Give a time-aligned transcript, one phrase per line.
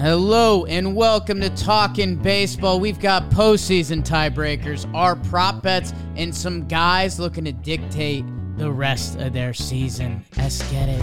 [0.00, 2.78] Hello and welcome to Talking Baseball.
[2.78, 8.24] We've got postseason tiebreakers, our prop bets, and some guys looking to dictate
[8.56, 10.24] the rest of their season.
[10.36, 11.02] Let's get it.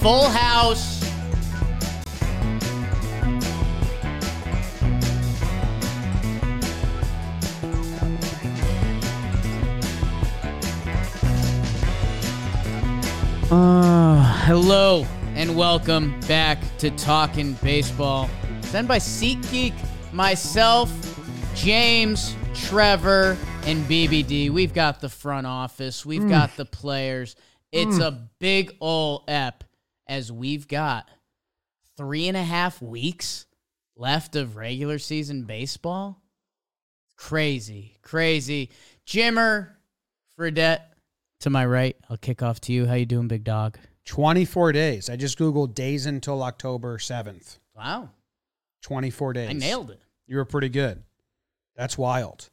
[0.00, 1.04] Full house.
[13.50, 15.06] Uh, hello
[15.40, 18.28] and welcome back to Talking Baseball.
[18.60, 19.72] Sent by SeatGeek,
[20.12, 20.92] myself,
[21.54, 24.50] James, Trevor, and BBD.
[24.50, 26.28] We've got the front office, we've mm.
[26.28, 27.36] got the players.
[27.72, 28.06] It's mm.
[28.06, 29.64] a big ol' ep
[30.06, 31.08] as we've got
[31.96, 33.46] three and a half weeks
[33.96, 36.20] left of regular season baseball.
[37.16, 38.68] Crazy, crazy.
[39.06, 39.68] Jimmer,
[40.38, 40.82] Fredette,
[41.40, 41.96] to my right.
[42.10, 42.84] I'll kick off to you.
[42.84, 43.78] How you doing, big dog?
[44.06, 45.08] 24 days.
[45.10, 47.58] I just Googled days until October 7th.
[47.76, 48.10] Wow,
[48.82, 49.50] 24 days.
[49.50, 50.00] I nailed it.
[50.26, 51.02] You were pretty good.
[51.76, 52.50] That's wild.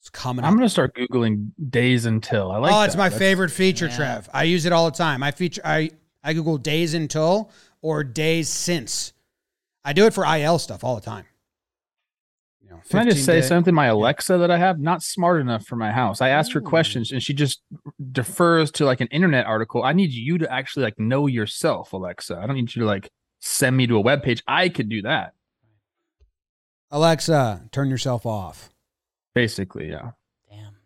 [0.00, 2.50] It's coming I'm gonna start googling days until.
[2.50, 2.72] I like.
[2.72, 2.98] oh, it's that.
[2.98, 3.96] my That's- favorite feature, Yeah.
[3.96, 4.28] Trev.
[4.34, 5.22] I use it all the time.
[5.22, 5.90] I feature I
[6.24, 7.50] I Google days until
[7.80, 9.12] or days since.
[9.84, 11.24] I do it for IL stuff all the time.
[12.72, 13.74] You know, Can I just say day- something?
[13.74, 16.20] My Alexa that I have not smart enough for my house.
[16.20, 17.62] I asked her questions and she just
[18.12, 19.82] defers to like an internet article.
[19.82, 22.38] I need you to actually like know yourself, Alexa.
[22.40, 24.42] I don't need you to like send me to a web page.
[24.46, 25.34] I could do that.
[26.90, 28.70] Alexa, turn yourself off.
[29.34, 30.12] Basically, yeah.
[30.50, 30.76] Damn.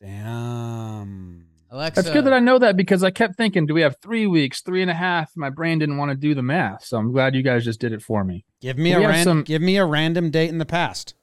[0.00, 1.45] Damn.
[1.76, 2.02] Alexa.
[2.02, 4.62] That's good that I know that because I kept thinking, do we have three weeks,
[4.62, 5.30] three and a half?
[5.36, 7.92] My brain didn't want to do the math, so I'm glad you guys just did
[7.92, 8.44] it for me.
[8.60, 11.14] Give me We a have ran- some- give me a random date in the past.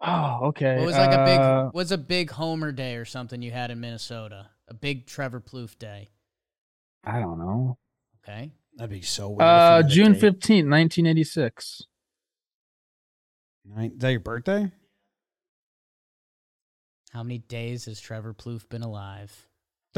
[0.00, 0.76] Oh, okay.
[0.76, 3.70] What was like a big Uh, was a big Homer day or something you had
[3.72, 4.50] in Minnesota?
[4.68, 6.10] A big Trevor Plouffe day.
[7.04, 7.78] I don't know.
[8.22, 8.52] Okay.
[8.76, 9.42] That'd be so weird.
[9.42, 11.82] Uh, June fifteenth, nineteen eighty six.
[13.76, 14.70] Is that your birthday?
[17.10, 19.47] How many days has Trevor Plouffe been alive?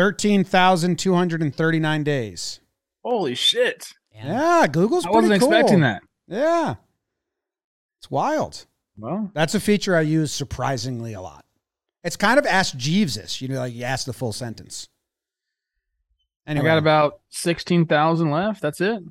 [0.01, 2.61] 13,239 days.
[3.05, 3.93] Holy shit!
[4.15, 5.53] Yeah, Google's I pretty wasn't cool.
[5.53, 6.03] expecting that.
[6.27, 6.77] Yeah.
[7.99, 8.65] It's wild.
[8.97, 11.45] Well, That's a feature I use surprisingly a lot.
[12.03, 13.43] It's kind of Ask Jeeves-ish.
[13.43, 14.89] You know, like you ask the full sentence.
[16.47, 18.63] Anyway, I got about sixteen thousand left.
[18.63, 19.03] That's it.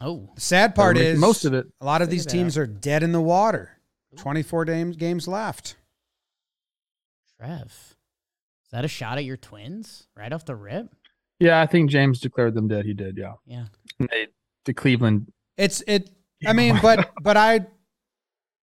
[0.00, 1.66] Oh, the sad part is most of it.
[1.80, 3.72] a lot of Figure these that teams are dead in the water.
[4.18, 5.74] 24 games, games left.
[7.38, 7.95] Trev.
[8.76, 10.94] Is that a shot at your twins right off the rip?
[11.40, 12.84] Yeah, I think James declared them dead.
[12.84, 13.16] He did.
[13.16, 13.64] Yeah, Yeah.
[13.98, 14.26] They,
[14.66, 15.32] the Cleveland.
[15.56, 16.10] It's it
[16.46, 17.68] I mean, but but I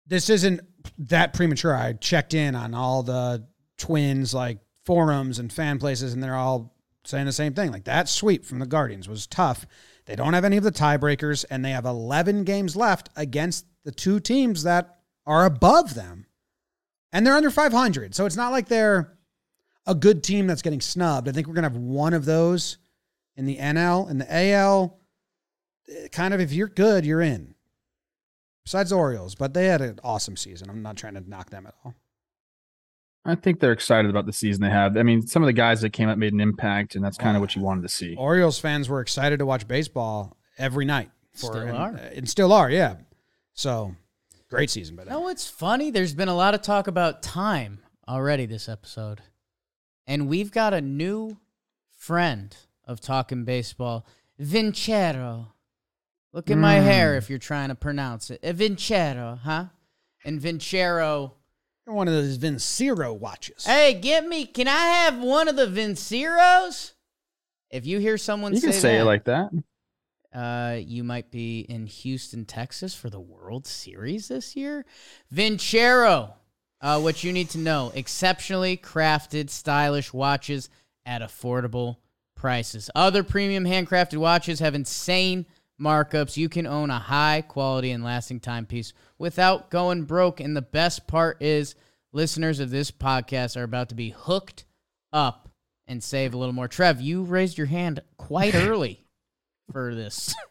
[0.05, 0.61] this isn't
[0.99, 1.75] that premature.
[1.75, 3.47] I checked in on all the
[3.79, 7.71] twins like forums and fan places and they're all saying the same thing.
[7.71, 9.65] Like that sweep from the Guardians was tough.
[10.05, 13.91] They don't have any of the tiebreakers and they have 11 games left against the
[13.91, 16.27] two teams that are above them.
[17.11, 18.13] And they're under 500.
[18.13, 19.14] So it's not like they're
[19.87, 21.27] a good team that's getting snubbed.
[21.27, 22.77] I think we're going to have one of those
[23.35, 24.99] in the NL and the AL
[25.89, 27.53] eh, kind of if you're good, you're in.
[28.63, 30.69] Besides the Orioles, but they had an awesome season.
[30.69, 31.93] I'm not trying to knock them at all.
[33.23, 34.97] I think they're excited about the season they have.
[34.97, 37.35] I mean, some of the guys that came up made an impact, and that's kind
[37.35, 38.15] of what you wanted to see.
[38.15, 41.09] Orioles fans were excited to watch baseball every night.
[41.33, 41.95] For, Still and, are.
[41.95, 42.95] and still are, yeah.
[43.53, 43.95] So
[44.49, 45.91] great season, but You know what's funny?
[45.91, 49.21] There's been a lot of talk about time already this episode.
[50.07, 51.37] And we've got a new
[51.97, 52.55] friend
[52.85, 54.05] of talking baseball,
[54.39, 55.47] Vincero.
[56.31, 56.83] Look at my Mm.
[56.83, 58.43] hair if you're trying to pronounce it.
[58.43, 59.65] Uh, Vincero, huh?
[60.23, 61.31] And Vincero.
[61.85, 63.65] You're one of those Vincero watches.
[63.65, 64.45] Hey, get me.
[64.45, 64.71] Can I
[65.03, 66.93] have one of the Vinceros?
[67.69, 69.51] If you hear someone You say can say that, it like that.
[70.33, 74.85] uh, you might be in Houston, Texas for the World Series this year.
[75.33, 76.33] Vincero,
[76.81, 80.69] uh, what you need to know exceptionally crafted, stylish watches
[81.05, 81.97] at affordable
[82.35, 82.89] prices.
[82.95, 85.45] Other premium handcrafted watches have insane
[85.79, 86.37] markups.
[86.37, 90.39] You can own a high quality and lasting timepiece without going broke.
[90.39, 91.75] And the best part is,
[92.11, 94.65] listeners of this podcast are about to be hooked
[95.11, 95.49] up
[95.87, 96.67] and save a little more.
[96.67, 99.05] Trev, you raised your hand quite early
[99.71, 100.33] for this.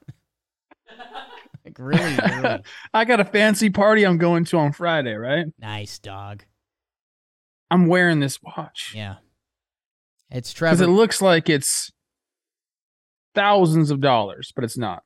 [1.64, 2.62] like really early.
[2.94, 5.46] I got a fancy party I'm going to on Friday, right?
[5.58, 6.44] Nice dog.
[7.70, 9.16] I'm wearing this watch Yeah.
[10.30, 10.84] It's because Trevor.
[10.84, 11.90] it looks like it's
[13.34, 15.02] thousands of dollars, but it's not.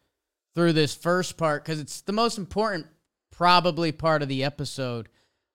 [0.55, 2.87] through this first part because it's the most important,
[3.31, 5.09] probably part of the episode.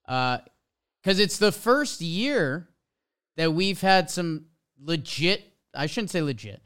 [0.07, 2.69] Because it's the first year
[3.37, 4.47] that we've had some
[4.79, 5.43] legit,
[5.75, 6.63] I shouldn't say legit,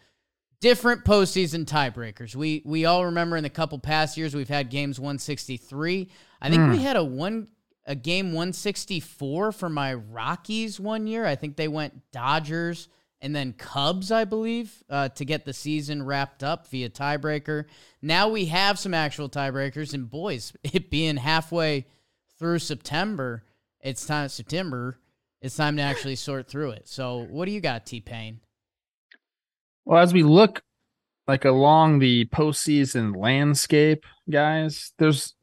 [0.60, 2.34] different postseason tiebreakers.
[2.34, 6.08] We we all remember in the couple past years we've had games 163.
[6.40, 7.48] I think we had a one
[7.86, 11.26] a game 164 for my Rockies one year.
[11.26, 12.88] I think they went Dodgers
[13.24, 17.64] and then Cubs, I believe, uh, to get the season wrapped up via tiebreaker.
[18.02, 21.86] Now we have some actual tiebreakers, and boys, it being halfway
[22.38, 23.42] through September,
[23.80, 24.98] it's time September.
[25.40, 26.86] It's time to actually sort through it.
[26.86, 28.40] So, what do you got, T Pain?
[29.86, 30.62] Well, as we look
[31.26, 35.34] like along the postseason landscape, guys, there's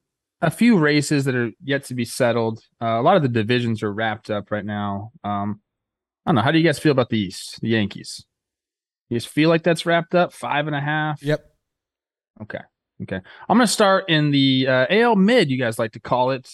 [0.42, 2.60] a few races that are yet to be settled.
[2.80, 5.12] Uh, a lot of the divisions are wrapped up right now.
[5.24, 5.62] Um,
[6.31, 6.42] don't know.
[6.44, 8.25] How do you guys feel about the East, the Yankees?
[9.10, 10.31] You guys feel like that's wrapped up?
[10.31, 11.22] Five and a half?
[11.22, 11.44] Yep.
[12.44, 12.60] Okay.
[13.04, 13.19] Okay.
[13.50, 16.50] I'm going to start in the uh, AL mid, you guys like to call it.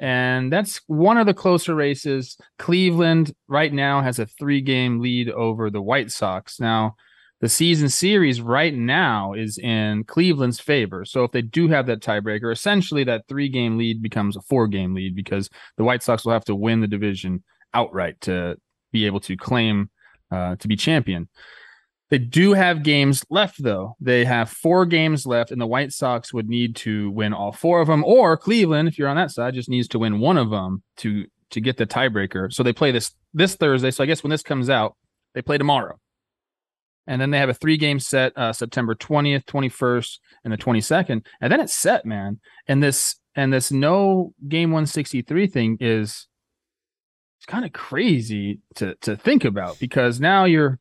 [0.00, 2.36] And that's one of the closer races.
[2.58, 6.58] Cleveland right now has a three game lead over the White Sox.
[6.58, 6.96] Now,
[7.40, 11.04] the season series right now is in Cleveland's favor.
[11.04, 14.66] So if they do have that tiebreaker, essentially that three game lead becomes a four
[14.66, 18.56] game lead because the White Sox will have to win the division outright to
[18.92, 19.90] be able to claim
[20.30, 21.28] uh, to be champion.
[22.10, 23.96] They do have games left, though.
[24.00, 27.80] They have four games left, and the White Sox would need to win all four
[27.80, 30.50] of them, or Cleveland, if you're on that side, just needs to win one of
[30.50, 32.52] them to to get the tiebreaker.
[32.52, 33.92] So they play this this Thursday.
[33.92, 34.96] So I guess when this comes out,
[35.34, 36.00] they play tomorrow,
[37.06, 41.24] and then they have a three game set uh, September 20th, 21st, and the 22nd,
[41.40, 42.40] and then it's set, man.
[42.66, 46.26] And this and this no game 163 thing is
[47.40, 50.78] it's kind of crazy to to think about because now you're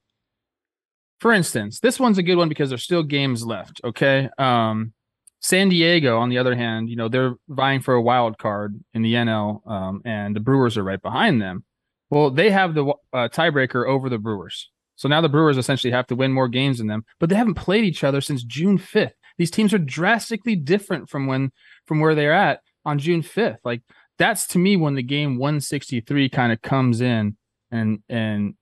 [1.19, 3.81] for instance, this one's a good one because there's still games left.
[3.83, 4.29] Okay.
[4.37, 4.93] Um,
[5.41, 9.01] San Diego, on the other hand, you know, they're vying for a wild card in
[9.01, 11.63] the NL, um, and the Brewers are right behind them.
[12.09, 14.69] Well, they have the uh, tiebreaker over the Brewers.
[14.95, 17.53] So now the Brewers essentially have to win more games than them, but they haven't
[17.53, 19.13] played each other since June 5th.
[19.37, 21.51] These teams are drastically different from when
[21.85, 23.59] from where they're at on June 5th.
[23.63, 23.81] Like
[24.19, 27.37] that's to me when the game 163 kind of comes in
[27.71, 28.53] and and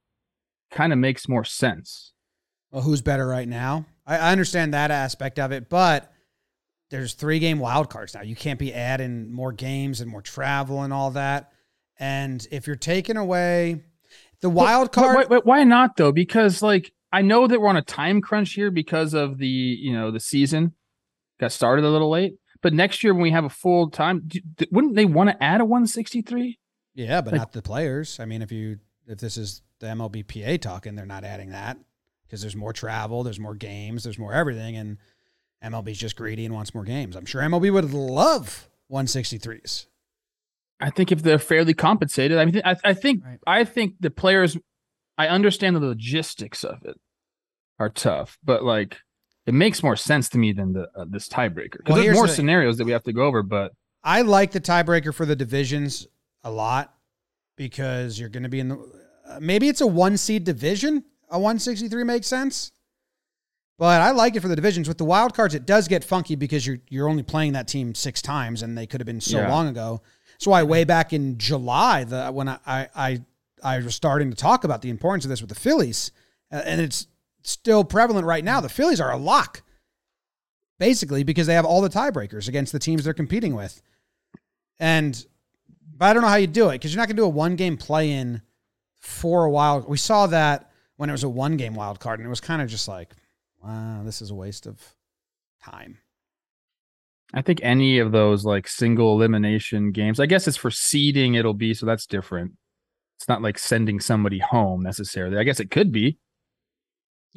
[0.71, 2.13] kind of makes more sense.
[2.71, 3.85] Well, who's better right now?
[4.05, 6.11] I, I understand that aspect of it, but
[6.89, 8.21] there's three game wild cards now.
[8.21, 11.51] You can't be adding more games and more travel and all that.
[11.99, 13.83] And if you're taking away
[14.41, 16.11] the wild But- card, but- but why not though?
[16.11, 19.93] Because like I know that we're on a time crunch here because of the you
[19.93, 20.73] know the season
[21.39, 22.35] got started a little late.
[22.67, 25.41] But next year when we have a full time, d- d- wouldn't they want to
[25.41, 26.59] add a 163?
[26.95, 28.19] yeah, but like- not the players.
[28.19, 31.77] I mean, if you if this is the MLBPA talking, they're not adding that
[32.25, 34.97] because there's more travel, there's more games, there's more everything, and
[35.63, 37.15] MLB's just greedy and wants more games.
[37.15, 39.85] I'm sure MLB would love 163s.
[40.81, 43.39] I think if they're fairly compensated, I mean, I, I think Right.
[43.47, 44.57] I think the players.
[45.17, 46.97] I understand the logistics of it
[47.79, 48.97] are tough, but like
[49.47, 52.27] it makes more sense to me than the uh, this tiebreaker because Well, there's more
[52.27, 53.41] the- scenarios that we have to go over.
[53.41, 53.71] But
[54.03, 56.05] I like the tiebreaker for the divisions
[56.43, 56.93] a lot
[57.55, 58.75] because you're going to be in the
[59.27, 61.03] uh, maybe it's a one seed division.
[61.29, 62.71] A 163 makes sense.
[63.77, 64.87] But I like it for the divisions.
[64.87, 67.93] With the wild cards, it does get funky because you're you're only playing that team
[67.93, 69.49] six times, and they could have been so Yeah.
[69.49, 70.01] long ago.
[70.33, 73.21] That's why way back in July, the when I I I,
[73.63, 76.11] I was starting to talk about the importance of this with the Phillies,
[76.51, 77.07] uh, and it's
[77.47, 78.61] still prevalent right now.
[78.61, 79.63] The Phillies are a lock,
[80.79, 83.81] basically, because they have all the tiebreakers against the teams they're competing with.
[84.79, 85.25] And
[85.95, 87.29] but I don't know how you do it because you're not going to do a
[87.29, 88.41] one game play in
[88.99, 89.87] for a wild.
[89.87, 92.61] We saw that when it was a one game wild card, and it was kind
[92.61, 93.13] of just like,
[93.63, 94.79] wow, this is a waste of
[95.63, 95.97] time.
[97.33, 100.19] I think any of those like single elimination games.
[100.19, 101.35] I guess it's for seeding.
[101.35, 102.53] It'll be so that's different.
[103.17, 105.37] It's not like sending somebody home necessarily.
[105.37, 106.19] I guess it could be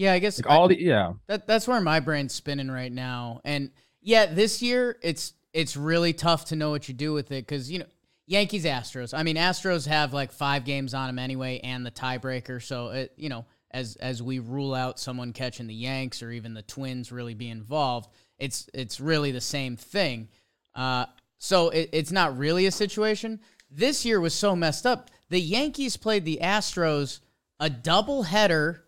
[0.00, 1.12] Yeah, I guess like all the yeah.
[1.26, 3.42] That that's where my brain's spinning right now.
[3.45, 7.47] And yeah, this year it's it's really tough to know what you do with it
[7.47, 7.87] because you know
[8.26, 9.12] Yankees Astros.
[9.12, 12.62] I mean Astros have like five games on them anyway, and the tiebreaker.
[12.62, 16.54] So it you know as as we rule out someone catching the Yanks or even
[16.54, 20.28] the Twins really be involved, it's it's really the same thing.
[20.75, 21.04] Uh,
[21.37, 23.38] so it, it's not really a situation.
[23.71, 25.11] This year was so messed up.
[25.28, 27.21] The Yankees played the Astros
[27.59, 28.87] a double header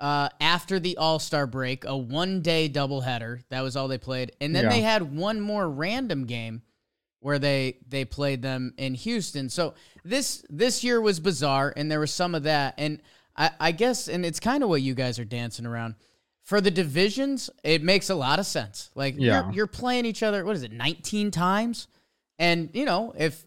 [0.00, 3.42] uh, after the All Star break, a one day doubleheader.
[3.50, 4.70] That was all they played, and then Yeah.
[4.70, 6.62] they had one more random game
[7.20, 9.48] where they they played them in Houston.
[9.48, 9.74] So
[10.04, 12.74] this this year was bizarre, and there was some of that.
[12.76, 13.00] And
[13.36, 15.94] I, I guess, and it's kind of what you guys are dancing around.
[16.42, 18.90] For the divisions, it makes a lot of sense.
[18.94, 19.44] Like Yeah.
[19.46, 20.44] you're you're playing each other.
[20.44, 21.86] What is it, 19 times?
[22.38, 23.46] And you know if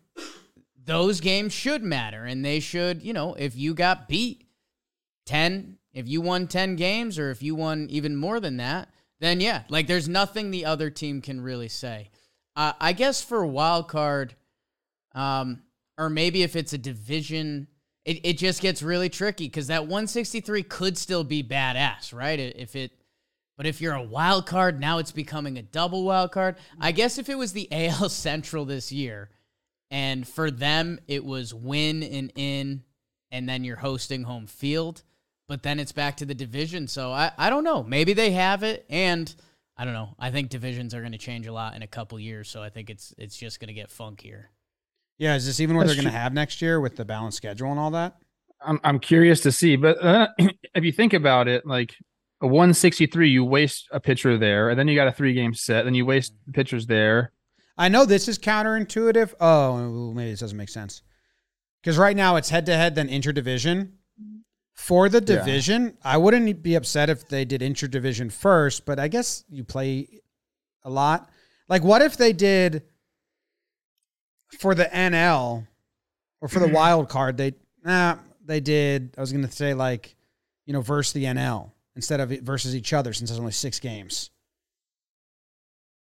[0.84, 4.46] those games should matter, and they should, you know, if you got beat
[5.26, 8.90] 10 if you won 10 games or if you won even more than that
[9.20, 12.10] then yeah like there's nothing the other team can really say.
[12.56, 14.36] Uh, i guess for wild card
[15.14, 15.62] um
[15.98, 17.68] or maybe if it's a division
[18.06, 22.40] it, it just gets really tricky because that 163 could still be badass right?
[22.40, 22.92] If it
[23.58, 26.58] but if you're a wild card now it's becoming a double wild card.
[26.80, 29.30] I guess if it was the al central this year
[29.90, 32.84] and for them it was win and in
[33.32, 35.04] and then you're hosting home field
[35.48, 38.64] but then it's back to the division so i, I don't know maybe they have
[38.64, 39.34] it and
[39.78, 42.20] i don't know i think divisions are going to change a lot in a couple
[42.20, 44.46] years so i think it's it's just going to get funkier
[45.18, 47.38] Yeah, is this even what That's they're going to have next year with the balanced
[47.38, 48.18] schedule and all that?
[48.62, 50.28] I'm I'm curious to see, but uh,
[50.76, 51.96] if you think about it, like
[52.42, 55.86] a 163, you waste a pitcher there, and then you got a three game set,
[55.86, 57.32] then you waste pitchers there.
[57.80, 59.34] I know this is counterintuitive.
[59.40, 61.02] Oh, maybe this doesn't make sense.
[61.82, 63.94] Because right now it's head to head, then interdivision.
[64.78, 65.40] For the Yeah.
[65.40, 70.22] division, I wouldn't be upset if they did interdivision first, but I guess you play
[70.84, 71.30] a lot.
[71.68, 72.84] Like, what if they did
[74.60, 75.68] for the NL
[76.42, 76.76] or for the mm-hmm.
[76.76, 77.38] wild card?
[77.38, 79.16] They nah, they did.
[79.18, 80.16] I was going to say like,
[80.68, 84.30] you know, versus the NL instead of versus each other, since there's only six games.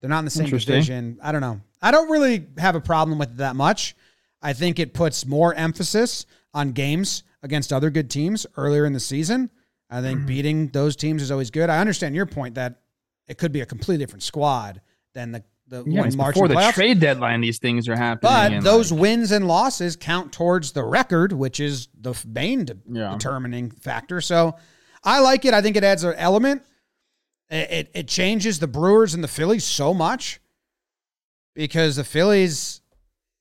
[0.00, 1.18] They're not in the same division.
[1.22, 1.60] I don't know.
[1.82, 3.96] I don't really have a problem with it that much.
[4.40, 6.24] I think it puts more emphasis
[6.54, 9.50] on games against other good teams earlier in the season.
[9.88, 10.04] I Mm-hmm.
[10.04, 11.68] think beating those teams is always good.
[11.70, 12.80] I understand your point that
[13.26, 14.80] it could be a completely different squad
[15.14, 16.72] than the the Yeah, one March before the playoffs.
[16.74, 18.58] trade deadline, these things are happening.
[18.58, 22.76] But those like, wins and losses count towards the record, which is the main de-
[22.90, 23.12] Yeah.
[23.12, 24.20] determining factor.
[24.20, 24.56] So
[25.04, 25.54] I like it.
[25.54, 26.62] I think it adds an element.
[27.50, 30.40] It, it it changes the Brewers and the Phillies so much
[31.54, 32.80] because the Phillies,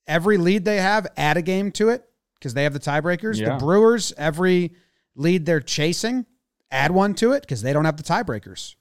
[0.07, 2.03] every lead they have, add a game to it
[2.39, 3.39] because they have the tiebreakers.
[3.39, 3.53] Yeah.
[3.53, 4.73] The Brewers, every
[5.15, 6.25] lead they're chasing,
[6.71, 8.75] add one to it because they don't have the tiebreakers.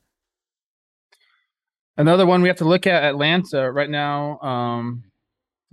[1.97, 4.39] Another one we have to look at Atlanta right now.
[4.39, 5.05] Um,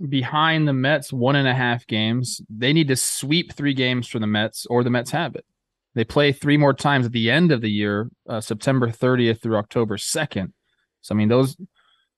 [0.08, 2.40] behind the Mets, one and a half games.
[2.50, 5.44] They need to sweep three games for the Mets, or the Mets have it.
[5.94, 9.56] They play three more times at the end of the year, uh, September 30th through
[9.56, 10.52] October 2nd.
[11.00, 11.56] So I mean, those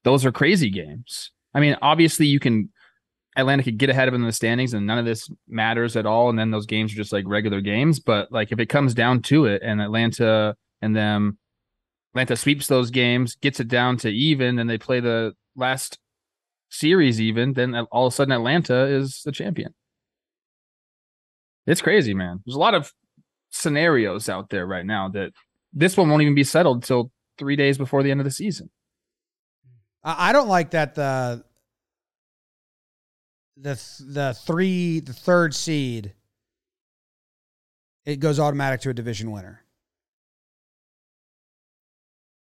[0.05, 1.31] those are crazy games.
[1.55, 2.71] I mean, obviously you can
[3.39, 6.07] Atlanta could get ahead of them in the standings, and none of this matters at
[6.07, 6.29] all.
[6.29, 8.01] And then those games are just like regular games.
[8.01, 11.39] But like if it comes down to it, and Atlanta and them
[12.13, 15.99] Atlanta sweeps those games, gets it down to even, and they play the last
[16.69, 19.73] series even, then all of a sudden Atlanta is the champion.
[21.67, 22.41] It's crazy, man.
[22.45, 22.93] There's a lot of
[23.51, 25.33] scenarios out there right now that
[25.73, 28.69] this one won't even be settled until three days before the end of the season.
[30.03, 31.45] I I don't like that the
[33.61, 36.13] the th- the three the third seed
[38.07, 39.65] it goes automatic to a division winner.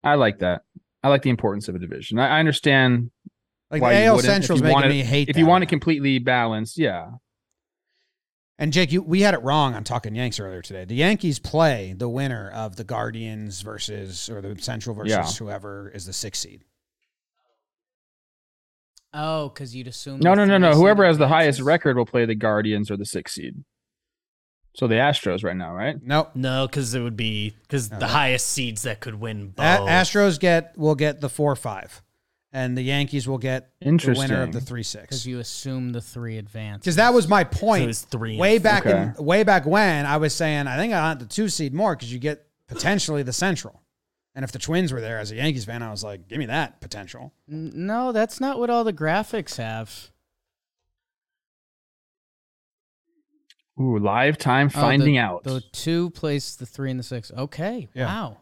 [0.04, 0.62] I like that.
[1.02, 2.18] I like the importance of a division.
[2.18, 3.10] I, I understand
[3.70, 5.28] Like why the AL Central's making wanted- me hate.
[5.28, 7.12] if you want it completely balanced, Yeah,
[8.58, 10.84] And Jake, you, we had it wrong on talking Yanks earlier today.
[10.84, 15.24] The Yankees play the winner of the Guardians versus or the Central versus Yeah.
[15.44, 16.64] whoever is the sixth seed.
[19.14, 20.72] Oh because you'd assume no, no, no, no.
[20.74, 23.64] Whoever has the highest record will play the Guardians or the sixth seed.
[24.74, 25.96] So the Astros right now, right?
[26.02, 26.32] Nope.
[26.34, 29.64] No, because it would be because the highest seeds that could win both.
[29.64, 32.02] A- Astros get will get the four five,
[32.52, 34.28] and the Yankees will get the Interesting.
[34.28, 35.04] winner of the three six.
[35.04, 37.84] because you assume the three advance Because that was my So point.
[37.84, 38.32] it was three.
[38.32, 38.64] and way four.
[38.64, 39.12] back Okay.
[39.18, 41.96] in way back when I was saying I think I want the two seed more
[41.96, 43.80] because you get potentially the central,
[44.36, 46.46] And if the Twins were there as a Yankees fan, I was like, give me
[46.46, 47.32] that potential.
[47.48, 50.10] No, that's not what all the graphics have.
[53.80, 55.42] Ooh, live time Oh, finding the, out.
[55.44, 57.30] The two place the three and the six.
[57.30, 57.88] Okay.
[57.94, 58.06] Yeah.
[58.06, 58.36] Wow.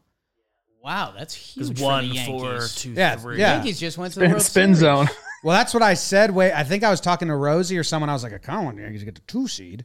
[0.82, 1.68] Wow, that's huge.
[1.68, 2.74] Because for one, the four, Yankees.
[2.74, 3.38] two, Yeah, three.
[3.38, 3.54] yeah.
[3.56, 4.78] Yankees just went to the spin, World spin Series.
[4.78, 5.08] zone.
[5.44, 6.30] Well, that's what I said.
[6.30, 8.08] Wait, I think I was talking to Rosie or someone.
[8.08, 9.84] I was like, I kind of want the Yankees to get the two seed.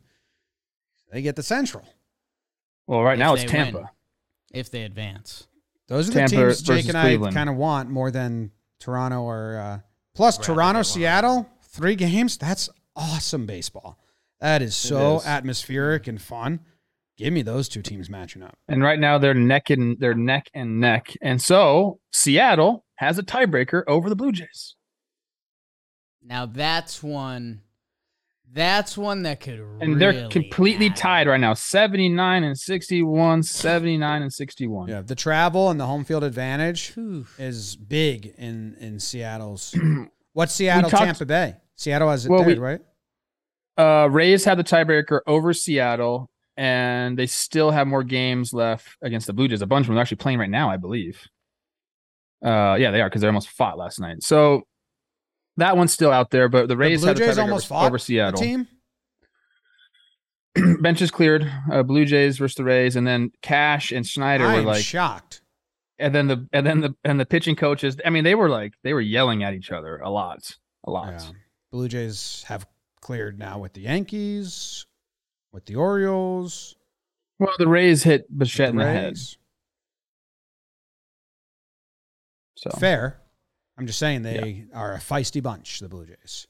[1.11, 1.83] They get the Central.
[2.87, 3.77] Well, right If now it's Tampa.
[3.79, 3.87] win.
[4.53, 5.47] if they advance.
[5.89, 9.57] Those are Tampa the teams Jake and I kind of want more than Toronto or
[9.57, 9.79] uh,
[10.15, 10.81] plus Rather Toronto.
[10.83, 12.37] Seattle, three games.
[12.37, 13.99] That's awesome baseball.
[14.39, 15.25] That is so is.
[15.25, 16.61] atmospheric and fun.
[17.17, 18.57] Give me those two teams matching up.
[18.69, 21.17] And right now they're neck and they're neck and neck.
[21.21, 24.75] And so Seattle has a tiebreaker over the Blue Jays.
[26.23, 27.61] Now that's one.
[28.51, 29.59] That's one that could.
[29.79, 31.01] And they're completely matter.
[31.01, 31.53] tied right now.
[31.53, 34.87] 79 and 61, 79 and 61.
[34.89, 37.27] Yeah, the travel and the home field advantage Phew.
[37.37, 39.75] is big in in Seattle's.
[40.33, 41.55] What's Seattle, talked- Tampa Bay?
[41.75, 42.81] Seattle has it Well, there, we- right?
[43.77, 49.27] Uh, Rays have the tiebreaker over Seattle, and they still have more games left against
[49.27, 49.61] the Blue Jays.
[49.61, 51.25] A bunch of them are actually playing right now, I believe.
[52.43, 54.23] Uh, yeah, they are because they almost fought last night.
[54.23, 54.63] So
[55.59, 57.79] that one's still out there, but the The Rays Blue the Jays tiebreaker almost over,
[57.79, 58.41] fought over Seattle.
[58.41, 58.67] team.
[60.81, 61.49] Bench is cleared.
[61.71, 65.41] Uh, Blue Jays versus the Rays, and then Cash and Schneider I were like, shocked.
[65.99, 67.97] and then the and then the and the pitching coaches.
[68.05, 71.13] I mean, they were like they were yelling at each other a lot, a lot.
[71.13, 71.29] Yeah.
[71.71, 72.65] Blue Jays have
[73.01, 74.85] cleared now with the Yankees,
[75.53, 76.75] with the Orioles,
[77.37, 79.17] Well, the Rays hit Bichette in the the head.
[82.55, 83.21] So Fair.
[83.79, 86.47] I'm just saying they are a feisty bunch, the Blue Jays.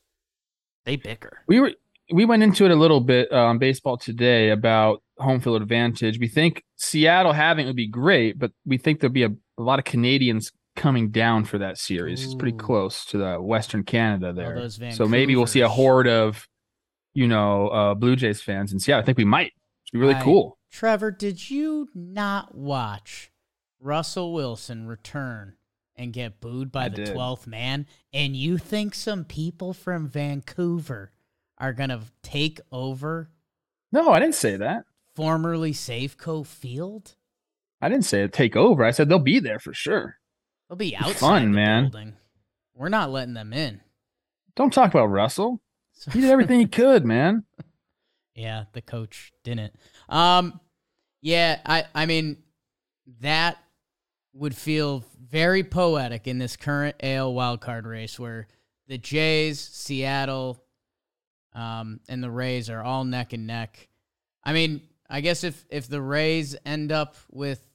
[0.86, 1.40] They bicker.
[1.48, 1.74] we were
[2.12, 6.20] we went into it a little bit uh, on baseball today about home field advantage.
[6.20, 9.62] We think Seattle having it would be great, but we think there'll be a, a
[9.62, 12.24] lot of Canadians coming down for that series.
[12.24, 14.70] It's pretty close to the Western Canada there.
[14.92, 16.48] So maybe we'll see a horde of,
[17.14, 19.04] you know, uh, Blue Jays fans in Seattle.
[19.04, 19.52] I think we might.
[19.88, 20.58] It'd be really I- cool.
[20.72, 23.32] Trevor, did you not watch
[23.80, 25.56] Russell Wilson return
[26.00, 27.16] and get booed by I the did.
[27.16, 27.86] 12th man?
[28.14, 31.12] And you think some people from Vancouver
[31.60, 33.30] are going to take over
[33.92, 34.86] No, I didn't say that.
[35.16, 37.16] formerly Safeco Field?
[37.82, 38.84] I didn't say take over.
[38.84, 40.18] I said they'll be there for sure.
[40.70, 41.84] They'll be outside fun, the man.
[41.90, 42.14] building.
[42.76, 43.82] We're not letting them in.
[44.56, 45.62] Don't talk about Russell.
[46.14, 47.44] He did everything he could, man.
[48.36, 49.74] Yeah, the coach didn't.
[50.08, 50.60] Um,
[51.22, 52.38] yeah, I, I mean,
[53.22, 53.58] that
[54.34, 58.48] would feel very poetic in this current AL wildcard race where
[58.88, 60.64] the Jays, Seattle,
[61.54, 63.88] um, and the Rays are all neck and neck.
[64.44, 67.66] I mean, I guess if if the Rays end up with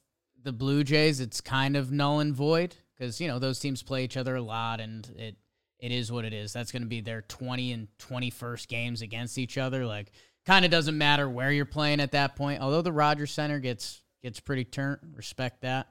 [0.43, 4.03] the Blue Jays, it's kind of null and void because you know those teams play
[4.03, 5.35] each other a lot, and it
[5.79, 6.53] it is what it is.
[6.53, 9.85] That's going to be their twenty and twenty first games against each other.
[9.85, 10.11] Like,
[10.45, 12.61] kind of doesn't matter where you're playing at that point.
[12.61, 15.87] Although the Rogers Center gets gets pretty turned, respect that.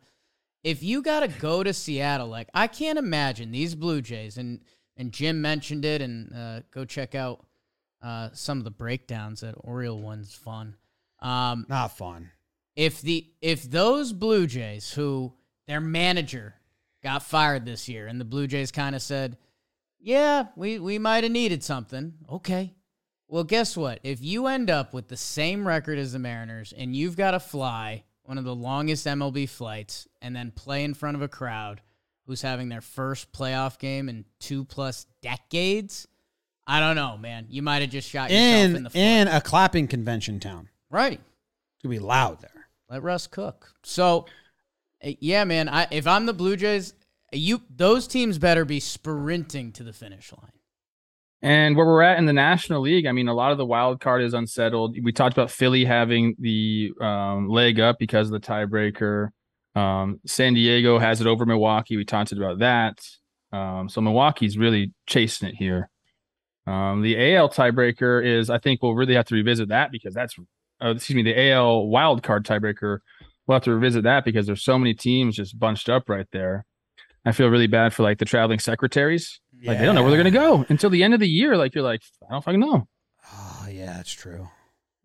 [0.65, 4.61] If you got to go to Seattle, like I can't imagine these Blue Jays and
[4.97, 7.45] and Jim mentioned it, and uh, go check out
[8.03, 9.41] uh, some of the breakdowns.
[9.41, 10.77] That Oriole one's fun.
[11.21, 12.31] Um, Not fun.
[12.77, 15.35] if the if those Blue Jays who
[15.67, 16.55] their manager
[17.03, 19.37] got fired this year and the Blue Jays kind of said,
[20.01, 22.75] "Yeah, we we might have needed something." Okay.
[23.29, 24.01] Well, guess what?
[24.03, 27.41] If you end up with the same record as the Mariners and you've got to
[27.41, 31.81] fly one of the longest MLB flights and then play in front of a crowd
[32.27, 36.09] who's having their first playoff game in 2 plus decades,
[36.67, 37.47] I don't know, man.
[37.51, 38.99] You might have just shot yourself in, In the foot.
[38.99, 40.69] in a clapping convention town.
[40.91, 41.21] right.
[41.21, 42.69] It's gonna be loud there.
[42.89, 43.75] Let Russ cook.
[43.83, 44.25] So,
[45.05, 45.69] uh, yeah, man.
[45.69, 46.95] I if I'm the Blue Jays,
[47.31, 50.53] you those teams better be sprinting to the finish line.
[51.45, 54.01] And where we're at in the National League, I mean, a lot of the wild
[54.01, 54.97] card is unsettled.
[55.03, 59.29] We talked about Philly having the um, leg up because of the tiebreaker.
[59.75, 61.99] Um, San Diego has it over Milwaukee.
[61.99, 62.99] We talked about that.
[63.53, 65.91] Um, so Milwaukee's really chasing it here.
[66.67, 70.35] Um, the AL tiebreaker is, I think, we'll really have to revisit that because that's,
[70.83, 73.01] uh, excuse me, the AL wild card tiebreaker.
[73.47, 76.65] We'll have to revisit that because there's so many teams just bunched up right there.
[77.27, 79.43] I feel really bad for like the traveling secretaries.
[79.65, 81.57] Like they don't know where they're gonna go until the end of the year.
[81.57, 82.87] Like you're like, I don't fucking know.
[83.33, 84.49] Oh yeah, that's true.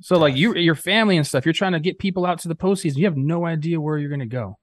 [0.02, 2.56] So like you, your family and stuff, you're trying to get people out to the
[2.56, 2.98] postseason.
[2.98, 4.58] You have no idea where you're gonna go.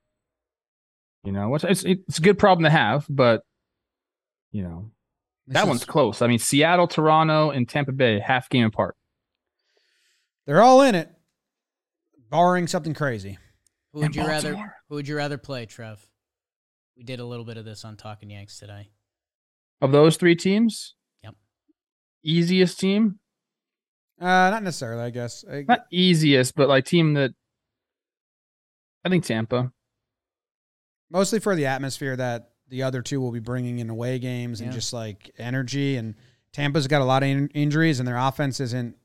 [1.25, 3.43] You know, what's it's it's a good problem to have, but
[4.53, 4.91] you know
[5.47, 6.23] This that is- one's close.
[6.23, 8.97] I mean, Seattle, Toronto, and Tampa Bay half game apart.
[10.47, 11.11] They're all in it,
[12.31, 13.39] barring something crazy.
[13.93, 14.55] Who would And you rather?
[14.89, 16.07] Who would you rather play, Trev?
[16.97, 18.89] We did a little bit of this on Talking Yanks today.
[19.81, 21.35] Of those three teams, Yep.
[22.23, 23.19] Easiest team,
[24.21, 25.45] Uh, not necessarily, I guess.
[25.51, 27.33] I, not easiest, but like team that
[29.05, 29.73] I think Tampa.
[31.11, 34.73] mostly for the atmosphere that the other two will be bringing in away games and
[34.73, 35.97] just like energy.
[35.97, 36.15] And
[36.53, 38.97] Tampa's got a lot of in- injuries, and their offense isn't.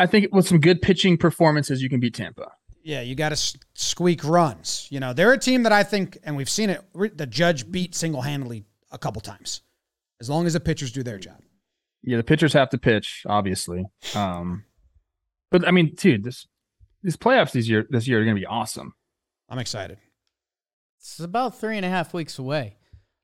[0.00, 2.50] I think with some good pitching performances, you can beat Tampa.
[2.82, 4.88] Yeah, you got to s- squeak runs.
[4.90, 6.82] You know, they're a team that I think, and we've seen it.
[6.94, 9.62] re- The judge beat single handedly a couple times,
[10.20, 11.40] as long as the pitchers do their job.
[12.02, 13.84] Yeah, the pitchers have to pitch, obviously.
[14.14, 14.64] Um,
[15.50, 16.46] but I mean, dude, this
[17.02, 18.94] these playoffs this year this year are gonna be awesome.
[19.48, 19.98] I'm excited.
[20.98, 22.76] It's about three and a half weeks away.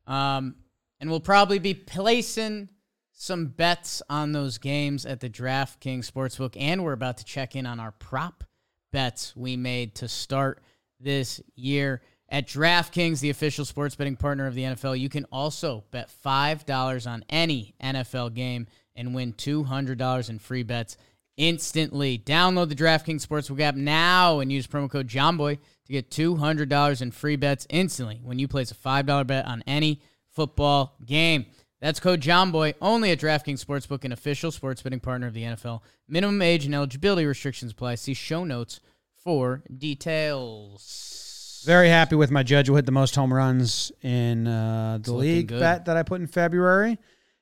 [0.06, 0.56] Um,
[1.00, 2.70] and we'll probably be placing
[3.12, 6.56] some bets on those games at the DraftKings Sportsbook.
[6.58, 8.44] And we're about to check in on our prop
[8.92, 10.62] bets we made to start
[11.00, 12.02] this year.
[12.30, 17.10] At DraftKings, the official sports betting partner of the NFL, you can also bet $5
[17.10, 20.98] on any NFL game and win $200 in free bets
[21.38, 22.18] instantly.
[22.18, 27.10] Download the DraftKings Sportsbook app now and use promo code JOMBOY to get $200 in
[27.12, 31.46] free bets instantly when you place a $5 bet on any football game.
[31.80, 35.80] That's code JOMBOY only at DraftKings Sportsbook, an official sports betting partner of the NFL.
[36.08, 37.94] Minimum age and eligibility restrictions apply.
[37.94, 38.80] See show notes
[39.16, 41.27] for details.
[41.64, 45.48] Very happy with my judge who hit the most home runs in uh, the league
[45.48, 45.60] good.
[45.60, 46.98] bet that I put in February.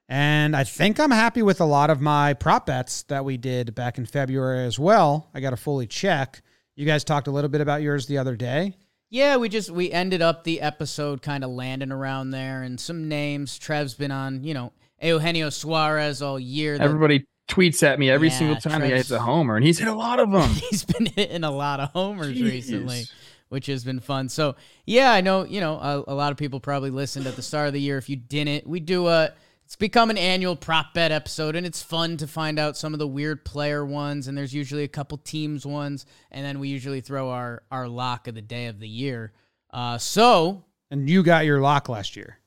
[0.09, 3.75] And I think I'm happy with a lot of my prop bets that we did
[3.75, 5.29] back in February as well.
[5.35, 6.43] I got to fully check.
[6.77, 8.77] You guys talked a little bit about yours the other day.
[9.11, 13.09] Yeah, we just we ended up the episode kind of landing around there, and some
[13.09, 13.57] names.
[13.59, 16.77] Trev's been on, you know, Eugenio Suarez all year.
[16.77, 19.79] The- Everybody tweets at me every Yeah, single time he hits a homer, and he's
[19.79, 20.51] hit a lot of them.
[20.51, 22.45] he's been hitting a lot of homers Jeez.
[22.51, 23.05] recently,
[23.49, 24.29] which has been fun.
[24.29, 27.43] So yeah, I know you know a, a lot of people probably listened at the
[27.43, 27.99] start of the year.
[27.99, 29.31] If you didn't, we do a.
[29.65, 33.01] It's become an annual prop bet episode, and it's fun to find out some of
[33.01, 34.29] the weird player ones.
[34.29, 38.29] And there's usually a couple teams ones, and then we usually throw our our lock
[38.29, 39.33] of the day of the year.
[39.73, 42.39] Uh, so And you got your lock last year.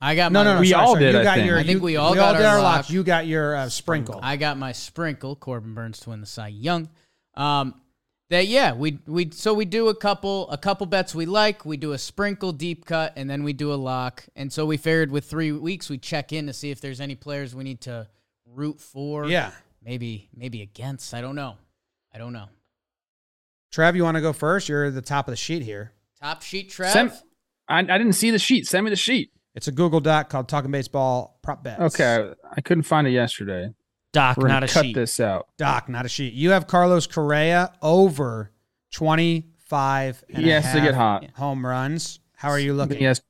[0.00, 0.60] I got No, my no, no.
[0.60, 1.04] We sorry, all sorry.
[1.06, 1.46] did, You I got think.
[1.48, 1.58] your.
[1.58, 2.76] I think you- we all got did our our lock.
[2.76, 2.90] lock.
[2.90, 4.20] You got your uh, sprinkle.
[4.22, 5.36] I got my sprinkle.
[5.36, 6.88] Corbin Burnes to win the Cy Young.
[7.34, 7.80] Um,
[8.30, 11.64] that yeah, we we so we do a couple a couple bets we like.
[11.64, 14.26] We do a sprinkle deep cut, and then we do a lock.
[14.36, 17.14] And so we figured with three weeks, we check in to see if there's any
[17.14, 18.08] players we need to
[18.46, 19.26] root for.
[19.26, 19.52] yeah.
[19.82, 21.14] maybe maybe against.
[21.14, 21.56] I don't know.
[22.12, 22.46] I don't know.
[23.70, 24.68] Trev, you want to go first?
[24.68, 25.92] You're at the top of the sheet here.
[26.20, 26.90] Top sheet, Trev.
[26.90, 27.12] Send-
[27.68, 28.66] I, I didn't see the sheet.
[28.66, 29.30] Send me the sheet.
[29.54, 31.80] It's a Google Doc called Talking Baseball Prop Bets.
[31.80, 33.74] Okay, I couldn't find it yesterday.
[34.12, 34.94] Doc, We're not a cut sheet.
[34.94, 35.48] this out.
[35.58, 36.32] Doc, not a sheet.
[36.32, 38.50] You have Carlos Correa over
[38.92, 41.28] 25 and He a has to get hot.
[41.36, 42.20] home runs.
[42.36, 42.98] How are you looking?
[42.98, 43.20] He has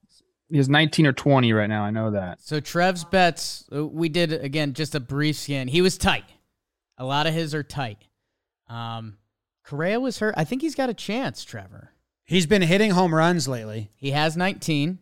[0.51, 1.83] he has 19 or 20 right now.
[1.85, 2.41] I know that.
[2.41, 5.69] So Trev's bets, uh, we did again just a brief scan.
[5.69, 6.25] He was tight.
[6.97, 7.99] A lot of his are tight.
[8.69, 9.19] Um,
[9.65, 10.35] Correa was hurt.
[10.39, 11.91] I think he's got a chance, Trevor.
[12.25, 13.91] He's been hitting home runs lately.
[13.97, 14.99] He has 19.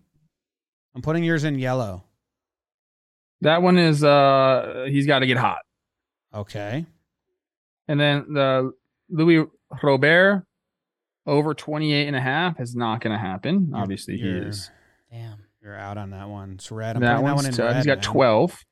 [0.95, 2.05] I'm putting yours in yellow.
[3.43, 5.59] That one is uh he's got to get hot.
[6.37, 6.87] Okay.
[7.89, 8.73] And then the
[9.09, 9.47] Luis
[9.83, 10.45] Robert
[11.27, 13.73] over 28 and a half is not going to happen.
[13.75, 14.71] Obviously, he You're- is.
[15.11, 15.39] Damn.
[15.63, 16.53] You're out on that one.
[16.53, 16.95] It's red.
[16.97, 17.67] I'm that putting that one's one in tough.
[17.67, 17.77] red.
[17.77, 18.05] He's got man.
[18.13, 18.65] 12.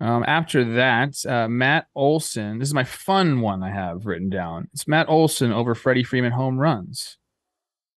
[0.00, 2.58] Um, after that, uh, Matt Olson.
[2.58, 4.68] This is my fun one I have written down.
[4.72, 7.16] It's Matt Olson over Freddie Freeman home runs.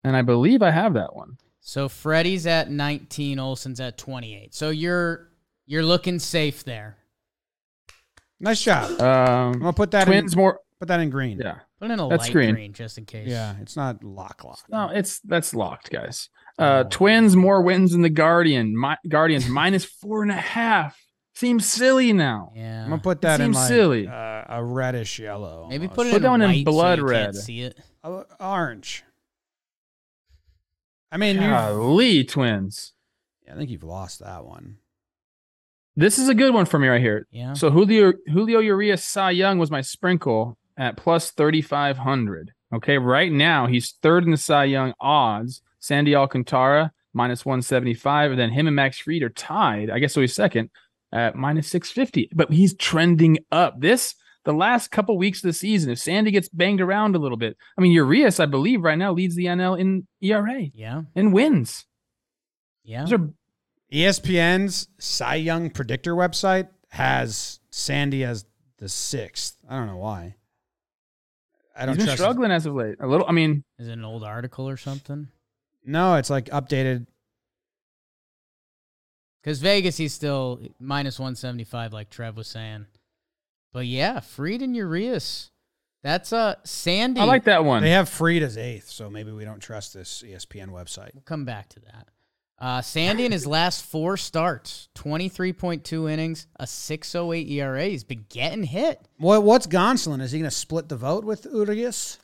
[0.04, 1.38] And I believe I have that one.
[1.60, 4.54] So Freddie's at 19, Olson's at 28.
[4.56, 5.28] So you're
[5.68, 6.98] you're looking safe there.
[8.42, 9.00] Nice job.
[9.00, 10.38] I'm Um, gonna put that twins in.
[10.40, 10.60] more.
[10.80, 11.40] Put that in green.
[11.40, 11.60] Yeah.
[11.80, 12.56] Put it in a That's light green.
[12.56, 12.74] green.
[12.74, 13.28] just in case.
[13.28, 13.56] Yeah.
[13.62, 14.60] It's not lock lock.
[14.70, 16.30] No, it's that's locked, guys.
[16.60, 16.88] Uh, Oh.
[16.90, 18.76] Twins more wins than the Guardian.
[18.76, 21.00] My, Guardians minus four and a half.
[21.36, 22.52] Seems silly now.
[22.56, 22.84] Yeah.
[22.84, 24.08] I'm gonna put that in seems like silly.
[24.08, 25.68] Uh, a reddish yellow.
[25.70, 25.96] Maybe almost.
[25.96, 27.24] put it Put in that one in blood so you red.
[27.26, 27.80] Can't see it.
[28.04, 29.04] Uh, orange.
[31.12, 32.94] I mean, you Golly, Twins.
[33.46, 34.78] Yeah, I think you've lost that one.
[35.96, 37.28] This is a good one for me right here.
[37.32, 37.54] Yeah.
[37.54, 42.52] So Julio Julio Urias Cy Young was my sprinkle at plus thirty five hundred.
[42.74, 45.62] Okay, right now he's third in the Cy Young odds.
[45.80, 49.90] Sandy Alcantara minus one seventy five, and then him and Max Fried are tied.
[49.90, 50.22] I guess so.
[50.22, 50.70] He's second
[51.12, 53.80] at minus six fifty, but he's trending up.
[53.82, 55.92] This the last couple weeks of the season.
[55.92, 59.12] If Sandy gets banged around a little bit, I mean Urias, I believe right now
[59.12, 61.02] leads the NL in ERA Yeah.
[61.16, 61.86] and wins.
[62.84, 63.02] Yeah.
[63.02, 63.30] Those are
[63.92, 68.46] ESPN's Cy Young predictor website has Sandy as
[68.78, 69.58] the sixth.
[69.70, 70.36] I don't know why.
[71.76, 72.22] I don't He's been trust.
[72.22, 72.96] struggling as of late.
[73.00, 73.26] A little.
[73.28, 75.28] I mean, Is it an old article or something?
[75.86, 77.08] No, it's like updated.
[79.42, 82.86] Because Vegas, he's still minus 175, like Trev was saying.
[83.74, 85.50] But yeah, Fried and Urias.
[86.04, 87.22] That's uh Sandy.
[87.22, 87.84] I like that one.
[87.84, 91.14] They have Fried as eighth, so maybe we don't trust this ESPN website.
[91.14, 92.10] We'll come back to that.
[92.62, 97.86] Uh, Sandy in his last four starts, 23.2 innings, a 6.08 ERA.
[97.86, 99.02] He's been getting hit.
[99.18, 100.22] What what's Gonsolin?
[100.22, 102.20] Is he going to split the vote with Urias?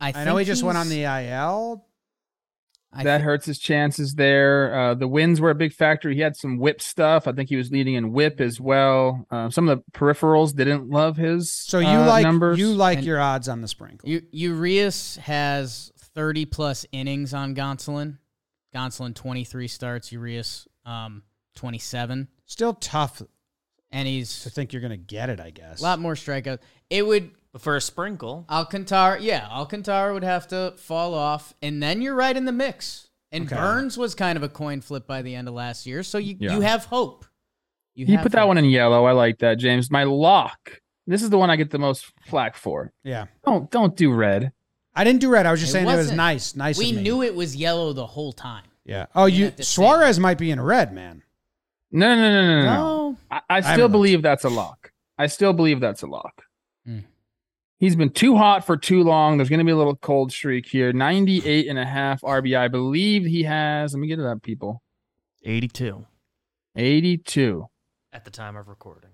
[0.00, 1.86] I, I know he just went on the IL.
[2.92, 4.74] I that thi- hurts his chances there.
[4.74, 6.10] Uh, the wins were a big factor.
[6.10, 7.28] He had some whip stuff.
[7.28, 9.24] I think he was leading in whip as well.
[9.30, 11.52] Uh, some of the peripherals didn't love his.
[11.52, 12.58] So you uh, like numbers.
[12.58, 14.08] you like And- your odds on the sprinkle.
[14.08, 18.18] U- Urias has 30 plus innings on Gonsolin.
[18.74, 21.22] Gonsolin 23 starts, Urias um,
[21.56, 22.28] 27.
[22.46, 23.22] Still tough
[23.90, 25.40] And he's to think you're going to get it.
[25.40, 25.80] I guess.
[25.80, 26.58] a lot more strikeouts.
[26.90, 31.82] It would But for a sprinkle, Alcantara, yeah, Alcantara would have to fall off, and
[31.82, 33.08] then you're right in the mix.
[33.30, 33.56] And Okay.
[33.56, 36.36] Burnes was kind of a coin flip by the end of last year, so you
[36.38, 36.52] Yeah.
[36.54, 37.24] you have hope.
[37.94, 39.04] You, You have put that one in yellow.
[39.04, 39.90] I like that, James.
[39.90, 40.80] My lock.
[41.06, 42.92] This is the one I get the most flack for.
[43.04, 44.52] yeah, Don't don't do red.
[44.94, 45.46] I didn't do red.
[45.46, 46.16] I was just It saying it was wasn't.
[46.18, 46.54] nice.
[46.54, 46.78] Nice.
[46.78, 47.02] We of me.
[47.02, 48.64] knew it was yellow the whole time.
[48.84, 49.06] Yeah.
[49.14, 51.22] Oh, you at the Suarez might be in red, man.
[51.90, 52.64] No, no, no, no, no.
[52.64, 52.72] no.
[53.10, 53.92] No, I, I haven't still looked.
[53.92, 54.92] believe that's a lock.
[55.18, 56.42] I still believe that's a lock.
[56.86, 57.00] Hmm.
[57.78, 59.36] He's been too hot for too long.
[59.38, 60.92] There's going to be a little cold streak here.
[60.92, 62.56] 98 and a half RBI.
[62.56, 64.82] I believe he has, let me get it up, people.
[65.44, 66.04] 82
[66.76, 67.66] 82.
[68.12, 69.10] at the time of recording.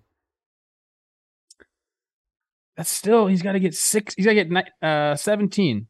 [2.79, 5.87] That's still, he's got to get six, he's got to get uh, 17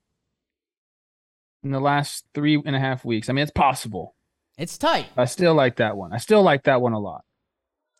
[1.63, 3.29] in the last three and a half weeks.
[3.29, 4.15] I mean, it's possible.
[4.57, 5.07] it's tight.
[5.17, 6.13] I still like that one.
[6.13, 7.25] I still like that one a lot.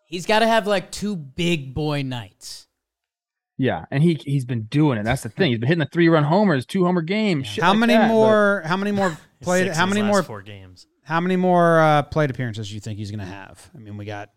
[0.07, 2.67] He's got to have like two big boy nights.
[3.59, 5.03] Yeah, and he he's been doing it.
[5.05, 5.51] That's the thing.
[5.51, 7.57] He's been hitting the three run homers, two homer games.
[7.59, 7.65] Yeah.
[7.65, 8.63] How like many that, but- more?
[8.65, 9.65] How many more played?
[9.67, 10.23] Six How in his many more?
[10.23, 10.87] four games?
[11.03, 13.71] How many more uh, plate appearances do you think he's going to have?
[13.75, 14.31] I mean, we got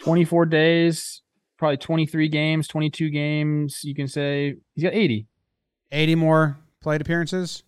[0.00, 1.22] 24 days,
[1.64, 3.80] probably 23 games, 22 games.
[3.84, 5.26] You can say he's got 80.
[5.92, 7.62] 80 more plate appearances.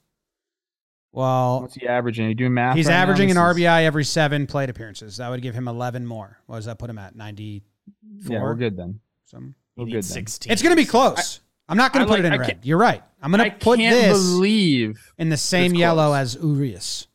[1.12, 2.26] Well, What's he averaging?
[2.26, 2.76] Are you doing math?
[2.76, 3.02] he's right now?
[3.04, 5.16] averaging an This is- RBI every seven plate appearances.
[5.16, 6.38] That would give him 11 more.
[6.44, 7.16] What does that put him at?
[7.16, 8.34] 94.
[8.34, 9.00] Yeah, we're good then.
[9.24, 9.54] Some.
[9.76, 10.26] We're good needs then.
[10.26, 10.52] 16.
[10.52, 11.40] It's going to be close.
[11.66, 12.60] I, am not going to put like- it in I red.
[12.64, 13.02] You're right.
[13.22, 15.12] I'm going to put can't this believe.
[15.16, 17.06] in the same yellow as Urias.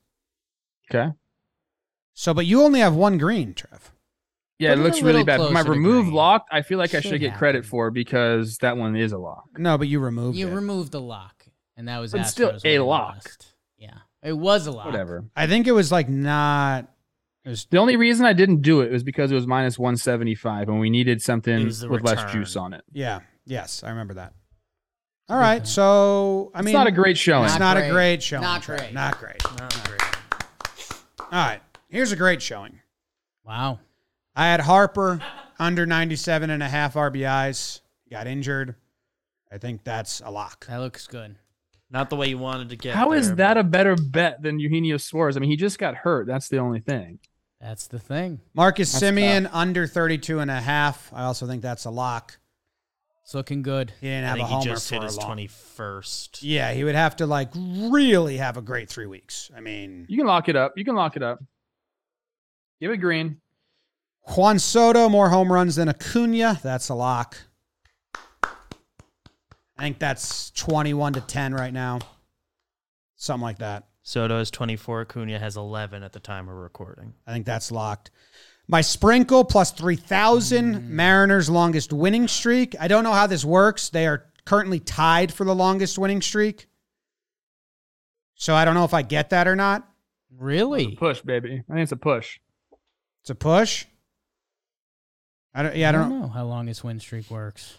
[0.89, 1.12] Okay.
[2.15, 3.91] So, but you only have one green, Trev.
[4.62, 5.38] Yeah, it it looks really bad.
[5.39, 6.15] But my remove green.
[6.15, 9.17] lock, I feel like I Should should get credit for because that one is a
[9.17, 9.45] lock.
[9.58, 10.54] No, but you removed You it.
[10.54, 11.45] removed the lock,
[11.76, 13.15] and that was But still Astros a lock.
[13.15, 13.47] West.
[13.78, 14.86] Yeah, it was a lock.
[14.86, 15.26] Whatever.
[15.36, 16.88] I think it was like not.
[17.43, 20.69] It was The only reason I didn't do it was because it was minus 175
[20.69, 22.84] and we needed something with was the less juice on it.
[22.91, 23.21] Yeah.
[23.47, 24.34] Yes, I remember that.
[25.28, 25.65] All right.
[25.67, 27.45] So I mean, It's not a great showing.
[27.45, 27.91] It's Not not, a great.
[27.91, 28.43] great showing.
[28.43, 28.93] Not great.
[28.93, 29.41] Not great.
[29.58, 30.02] Not great.
[31.19, 31.62] All right.
[31.89, 32.80] Here's a great showing.
[33.43, 33.80] Wow.
[34.36, 35.22] I had Harper
[35.60, 37.82] under 97 and a half RBIs.
[38.10, 38.76] Got injured.
[39.52, 40.65] I think that's a lock.
[40.67, 41.36] That looks good.
[41.89, 42.96] Not the way you wanted to get.
[42.96, 45.36] How is there, that a better bet than Eugenio Suarez?
[45.36, 46.26] I mean, he just got hurt.
[46.26, 47.20] That's the only thing.
[47.60, 48.39] That's the thing.
[48.54, 51.12] Marcus That's Simeon under 32 and a half.
[51.13, 52.39] I also think that's a lock.
[53.24, 53.91] It's looking good.
[54.00, 55.38] He didn't I have a think he homer just for hit a his long.
[55.38, 56.39] 21st.
[56.41, 59.52] Yeah, he would have to like really have a great three weeks.
[59.56, 60.74] I mean, You can lock it up.
[60.78, 61.44] You can lock it up.
[62.80, 63.41] Give it green.
[64.24, 66.60] Juan Soto more home runs than Acuna.
[66.62, 67.38] That's a lock.
[68.44, 72.00] I think that's 21 to 10 right now.
[73.16, 73.88] Something like that.
[74.04, 75.02] Soto has 24.
[75.02, 77.14] Acuna has 11 at the time of recording.
[77.26, 78.12] I think that's locked.
[78.68, 80.88] My sprinkle plus 3,000 mm.
[80.88, 82.76] Mariners' longest winning streak.
[82.80, 83.90] I don't know how this works.
[83.90, 86.68] They are currently tied for the longest winning streak.
[88.36, 89.88] So I don't know if I get that or not.
[90.36, 90.96] Really?
[90.96, 91.64] Push, baby.
[91.70, 92.40] I think it's a push.
[93.22, 93.86] It's a push.
[95.54, 96.22] I don't, yeah, I don't, know.
[96.22, 97.78] know how long his win streak works.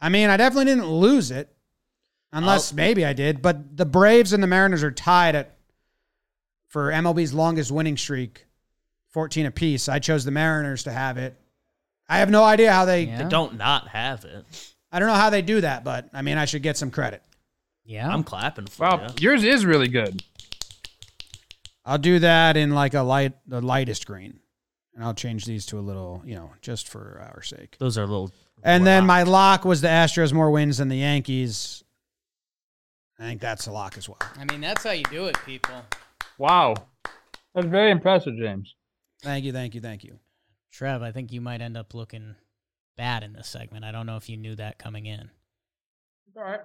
[0.00, 1.54] I mean, I definitely didn't lose it.
[2.34, 3.42] Unless maybe I did.
[3.42, 5.54] But the Braves and the Mariners are tied at
[6.68, 8.46] for MLB's longest winning streak,
[9.10, 9.86] 14 apiece.
[9.86, 11.36] I chose the Mariners to have it.
[12.08, 13.22] I have no idea how they Yeah.
[13.24, 14.46] They don't not have it.
[14.90, 17.22] I don't know how they do that, but I mean, I should get some credit.
[17.84, 18.08] Yeah.
[18.08, 19.28] I'm clapping for Wow, you.
[19.28, 20.22] yours is really good.
[21.84, 24.38] I'll do that in like a light, the lightest green,
[24.94, 27.76] and I'll change these to a little, you know, just for our sake.
[27.78, 28.30] Those are little.
[28.62, 29.26] And then locked.
[29.26, 31.82] my lock was the Astros more wins than the Yankees.
[33.18, 34.18] I think that's a lock as well.
[34.36, 35.74] I mean, that's how you do it, people.
[36.38, 36.74] Wow.
[37.54, 38.74] That's very impressive, James.
[39.22, 40.18] Thank you, thank you, thank you.
[40.72, 42.34] Trev, I think you might end up looking
[42.96, 43.84] bad in this segment.
[43.84, 45.30] I don't know if you knew that coming in.
[46.36, 46.60] All right.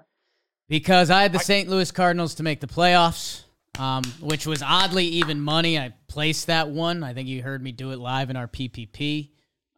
[0.70, 1.68] because I had the St.
[1.70, 3.44] Louis Cardinals to make the playoffs,
[3.80, 5.78] um, which was oddly even money.
[5.78, 7.04] I placed that one.
[7.04, 9.30] I think you heard me do it live in our PPP.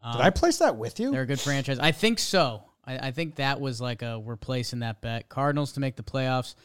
[0.01, 1.11] Um, Did I place that with you?
[1.11, 1.79] They're a good franchise.
[1.79, 2.63] I think so.
[2.85, 5.27] I, I think that was like a we're placing that bet.
[5.29, 6.55] Cardinals to make the playoffs.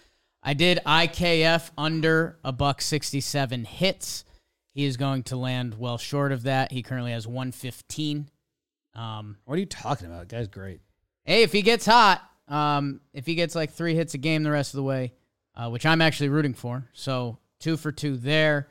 [0.43, 4.25] I did IKF under a buck sixty seven hits.
[4.73, 6.71] He is going to land well short of that.
[6.73, 8.29] He currently has one fifteen.
[8.95, 10.29] Um, What are you talking about?
[10.29, 10.81] Guy's great.
[11.25, 14.51] hey, if he gets hot, um, if he gets like three hits a game the
[14.53, 15.13] rest of the way,
[15.57, 18.69] uh, which I'm actually rooting for, so two for two there.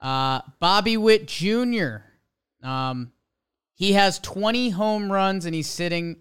[0.00, 1.96] Uh, Bobby Witt Jr.
[2.62, 3.12] Um,
[3.74, 6.16] he has 20 home runs and he's sitting,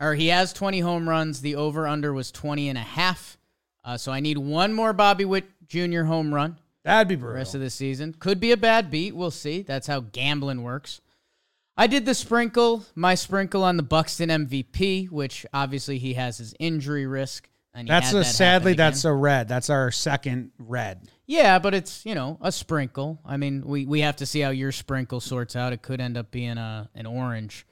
[0.00, 1.40] or he has 20 home runs.
[1.40, 3.38] The over under was 20 and a half.
[3.84, 6.02] Uh, so I need one more Bobby Witt Jr.
[6.02, 7.36] home run That'd be the brutal.
[7.36, 8.14] rest of the season.
[8.18, 9.14] Could be a bad beat.
[9.14, 9.62] We'll see.
[9.62, 11.00] That's how gambling works.
[11.76, 16.54] I did the sprinkle, my sprinkle on the Buxton MVP, which obviously he has his
[16.58, 17.48] injury risk.
[17.78, 19.48] And that's a that sadly that's a red.
[19.48, 21.08] That's our second red.
[21.26, 23.20] yeah, but it's you know a sprinkle.
[23.24, 25.72] I mean, we we have to see how your sprinkle sorts out.
[25.72, 27.66] It could end up being a an orange.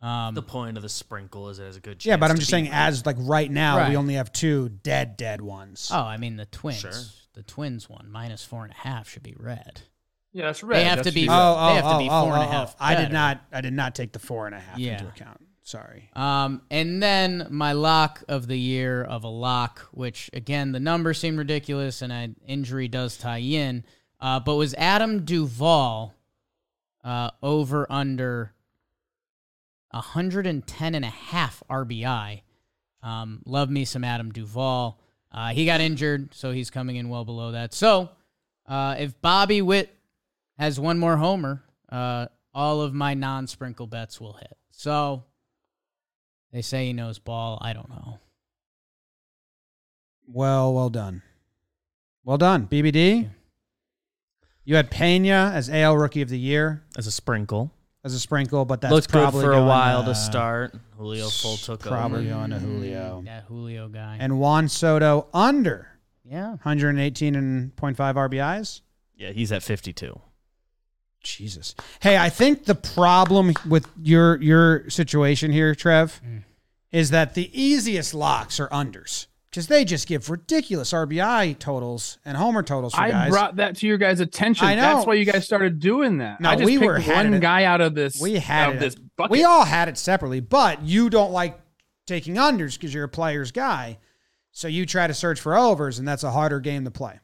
[0.00, 2.06] Um, The point of the sprinkle is it has a good chance.
[2.06, 2.74] Yeah, but I'm to just saying, right.
[2.74, 3.90] as like right now, Right.
[3.90, 5.90] we only have two dead, dead ones.
[5.92, 6.80] oh, I mean the twins.
[6.80, 6.92] Sure.
[7.34, 9.80] The twins one minus four and a half should be red.
[10.32, 10.78] Yeah, that's red.
[10.78, 11.34] They have That's to be- red.
[11.34, 12.74] oh, oh, they have to oh, be oh, four and a oh, oh.
[12.80, 13.42] I did not.
[13.52, 14.92] I did not take the four and a half Yeah.
[14.94, 15.40] into account.
[15.62, 16.10] Sorry.
[16.14, 21.18] Um, and then my lock of the year of a lock, which again the numbers
[21.18, 23.84] seem ridiculous and an injury does tie in,
[24.20, 26.14] uh, but was Adam Duvall
[27.04, 28.52] uh, over under
[29.90, 32.42] 110 and a half RBI.
[33.02, 35.00] Um, love me some Adam Duvall.
[35.30, 37.72] Uh, he got injured, so he's coming in well below that.
[37.72, 38.10] So
[38.66, 39.94] uh, if Bobby Witt
[40.58, 44.56] has one more homer, uh, all of my non-sprinkle bets will hit.
[44.70, 45.24] So
[46.52, 47.58] they say he knows ball.
[47.60, 48.18] I don't know.
[50.26, 51.22] Well, well done.
[52.24, 53.30] Well done, BBD.
[54.64, 57.72] You had Pena as AL Rookie of the Year as a sprinkle.
[58.04, 60.74] as a sprinkle, but that's Looked good for a while to to start.
[60.96, 62.40] Julio full took Probably over.
[62.40, 63.20] on to Julio.
[63.22, 64.18] Mm, that Julio guy.
[64.20, 65.88] And Juan Soto under
[66.24, 66.50] yeah.
[66.50, 68.80] 118 and 0.5 RBIs.
[69.16, 70.20] Yeah, he's at 52.
[71.22, 71.74] Jesus.
[72.00, 76.42] Hey, I think the problem with your your situation here, Trev, Mm.
[76.90, 82.36] is that the easiest locks are unders because they just give ridiculous RBI totals and
[82.36, 83.30] homer totals for I guys.
[83.30, 84.66] brought that to your guys' attention.
[84.66, 84.80] I know.
[84.82, 86.40] That's why you guys started doing that.
[86.40, 88.20] No, I just we picked were had one guy out of this.
[88.20, 89.30] we had of this bucket.
[89.30, 91.58] We all had it separately, but you don't like
[92.06, 93.98] taking unders because you're a player's guy.
[94.50, 97.20] So you try to search for overs, and that's a harder game to play.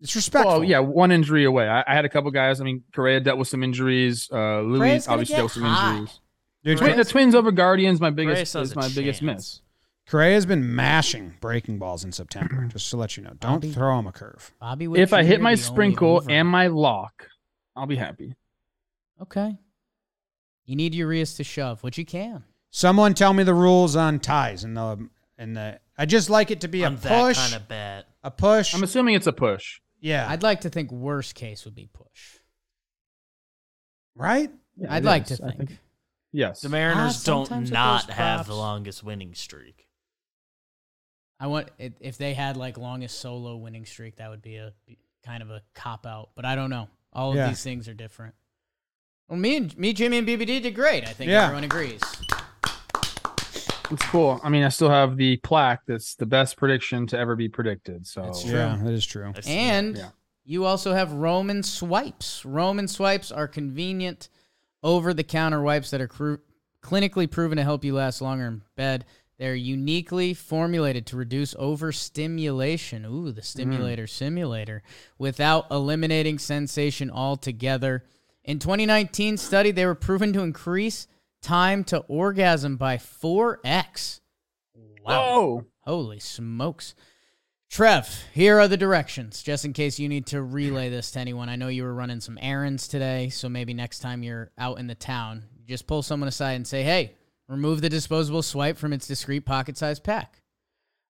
[0.00, 0.60] It's respectful.
[0.60, 1.68] Well, yeah, one injury away.
[1.68, 2.60] I, I had a couple guys.
[2.60, 4.28] I mean, Correa dealt with some injuries.
[4.32, 5.92] Uh, Louis Correa's gonna obviously dealt with some hot.
[5.94, 6.20] injuries.
[6.64, 9.22] Dude, Twin, the Twins over Guardians, my biggest Correa still has is a my biggest
[9.22, 9.60] miss.
[10.06, 13.30] Correa's been mashing breaking balls in September, just to let you know.
[13.40, 14.52] Don't Bobby- throw him a curve.
[14.60, 17.28] Bobby Witt If I hit my the sprinkle and my lock,
[17.76, 18.34] I'll be happy.
[19.20, 19.56] Okay.
[20.64, 22.44] You need Urias to shove, which you can.
[22.70, 25.08] Someone tell me the rules on ties and the
[25.38, 25.80] and the.
[25.96, 28.06] I just like it to be a On that push, kind of bet.
[28.22, 28.74] a push.
[28.74, 29.80] I'm assuming it's a push.
[30.00, 32.38] Yeah, I'd like to think worst case would be push.
[34.14, 34.50] right.
[34.76, 35.38] Yeah, I'd like is.
[35.38, 35.78] to I think.
[36.32, 36.60] Yes.
[36.60, 39.88] The Mariners ah, don't not those have the longest winning streak.
[41.40, 44.98] I want if they had like longest solo winning streak, that would be a be
[45.24, 46.30] kind of a cop out.
[46.36, 46.88] But I don't know.
[47.12, 47.48] All of Yeah.
[47.48, 48.34] these things are different.
[49.28, 51.04] Well, me and me, Jimmy, and BBD did great.
[51.04, 51.44] I think Yeah.
[51.44, 52.00] everyone agrees.
[53.90, 54.40] It's cool.
[54.42, 58.06] I mean, I still have the plaque that's the best prediction to ever be predicted.
[58.06, 59.26] So That's Yeah, that is true.
[59.26, 59.60] I've seen that.
[59.60, 60.08] And Yeah.
[60.44, 62.44] you also have Roman swipes.
[62.44, 64.28] Roman swipes are convenient
[64.82, 66.40] over the counter wipes that are cru-
[66.82, 69.04] clinically proven to help you last longer in bed.
[69.38, 73.04] They're uniquely formulated to reduce overstimulation.
[73.04, 74.08] Ooh, the stimulator mm.
[74.10, 74.82] simulator
[75.16, 78.04] without eliminating sensation altogether.
[78.42, 81.06] In 2019 study, they were proven to increase
[81.42, 84.20] time to orgasm by 4x.
[85.02, 85.64] Whoa.
[85.80, 86.94] Holy smokes.
[87.70, 91.48] Trev, here are the directions, just in case you need to relay this to anyone.
[91.48, 94.86] I know you were running some errands today, so maybe next time you're out in
[94.86, 97.14] the town, just pull someone aside and say, hey,
[97.46, 100.40] remove the disposable swipe from its discreet pocket sized pack.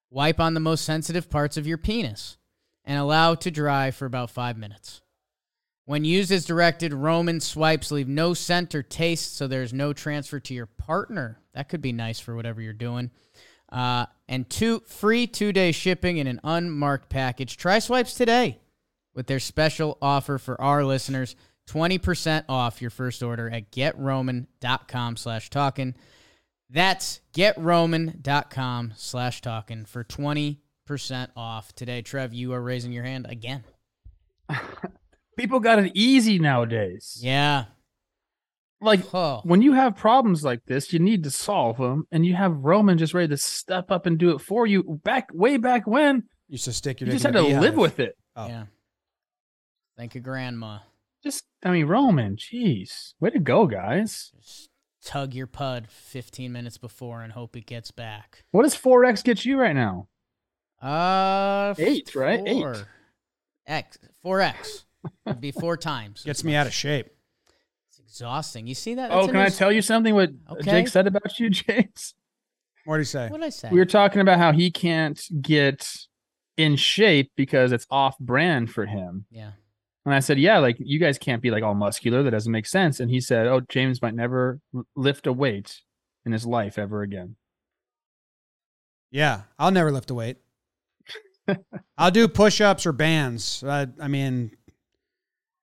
[0.09, 2.37] Wipe on the most sensitive parts of your penis
[2.83, 5.01] and allow to dry for about five minutes.
[5.89, 10.39] When used as directed, Roman swipes leave no scent or taste, so there's no transfer
[10.39, 11.39] to your partner.
[11.55, 13.09] That could be nice for whatever you're doing.
[13.71, 17.57] Uh, and two free two day shipping in an unmarked package.
[17.57, 18.59] Try swipes today
[19.15, 21.35] with their special offer for our listeners
[21.67, 25.95] 20% off your first order at getroman.com slash talking.
[26.69, 30.57] That's getroman.com slash talking for 20%
[31.35, 31.73] off.
[31.73, 33.63] Today, Trev, you are raising your hand again.
[35.39, 37.17] People got it easy nowadays.
[37.21, 37.65] Yeah.
[38.81, 39.41] Like Oh.
[39.43, 42.97] when you have problems like this, you need to solve them, and you have Roman
[42.97, 44.83] just ready to step up and do it for you.
[45.03, 47.99] Back way back when, Used to stick your you just had a to live with
[47.99, 48.17] it.
[48.35, 48.47] Oh.
[48.47, 48.65] Yeah.
[49.97, 50.79] Thank you, Grandma.
[51.23, 54.31] Just, I mean, Roman, jeez, way to go, guys.
[54.41, 54.69] Just
[55.03, 58.43] tug your pud 15 minutes before and hope it gets back.
[58.51, 60.07] What does four X get you right now?
[60.81, 62.41] Uh, Eight, right?
[62.45, 62.85] Eight.
[63.67, 64.83] X, 4X.
[65.25, 66.23] It'd be four times.
[66.23, 67.07] Gets me out of shape.
[67.87, 68.67] It's exhausting.
[68.67, 69.11] You see that?
[69.11, 70.13] Oh, That's a can I tell you something?
[70.15, 70.71] What Okay.
[70.71, 72.15] Jake said about you, James?
[72.85, 73.29] What do you say?
[73.29, 73.69] What did I say?
[73.71, 75.87] We were talking about how he can't get
[76.57, 79.25] in shape because it's off brand for him.
[79.31, 79.51] yeah.
[80.05, 82.23] And I said, yeah, like you guys can't be like all muscular.
[82.23, 82.99] That doesn't make sense.
[82.99, 84.59] And he said, oh, James might never
[84.95, 85.81] lift a weight
[86.25, 87.35] in his life ever again.
[89.11, 90.37] Yeah, I'll never lift a weight.
[91.97, 93.63] I'll do push-ups or bands.
[93.63, 94.51] I, I mean,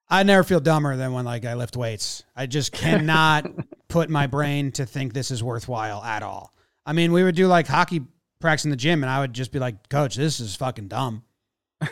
[0.08, 2.24] I never feel dumber than when like I lift weights.
[2.36, 3.46] I just cannot
[3.88, 6.52] put my brain to think this is worthwhile at all.
[6.84, 8.02] I mean, we would do like hockey
[8.40, 11.24] practice in the gym, and I would just be like, "Coach, this is fucking dumb."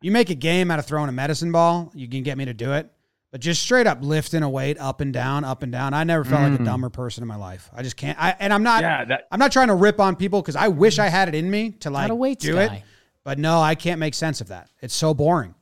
[0.00, 2.54] you make a game out of throwing a medicine ball, you can get me to
[2.54, 2.90] do it.
[3.30, 6.24] But just straight up lifting a weight up and down, up and down, I never
[6.24, 6.64] felt like a Mm.
[6.64, 7.68] dumber person in my life.
[7.74, 8.18] I just can't.
[8.20, 8.82] I, and I'm not.
[8.82, 11.34] yeah, that I'm not trying to rip on people because I wish I had it
[11.34, 12.08] in me to like
[12.38, 12.64] do guy.
[12.76, 12.82] it,
[13.24, 14.70] but no, I can't make sense of that.
[14.80, 15.54] It's so boring.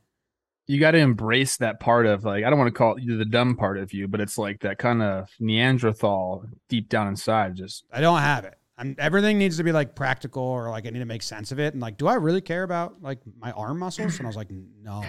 [0.67, 3.25] You got to embrace that part of like I don't want to call it the
[3.25, 7.55] dumb part of you, but it's like that kind of Neanderthal deep down inside.
[7.55, 8.55] Just I don't have it.
[8.79, 11.59] I'm, everything needs to be like practical or like I need to make sense of
[11.59, 11.73] it.
[11.73, 14.19] And like, do I really care about like my arm muscles?
[14.19, 15.05] And I was like, no,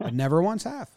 [0.00, 0.88] I never once have.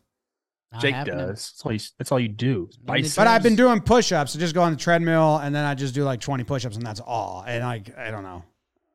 [0.72, 1.28] Not Jake happening.
[1.28, 1.51] does.
[1.51, 1.80] That's all you.
[1.97, 2.70] That's all you do.
[2.86, 3.16] Biceps.
[3.16, 4.36] But I've been doing push-ups.
[4.36, 6.86] I just go on the treadmill and then I just do like 20 push-ups and
[6.86, 7.43] that's all.
[7.45, 8.43] And like, I don't know.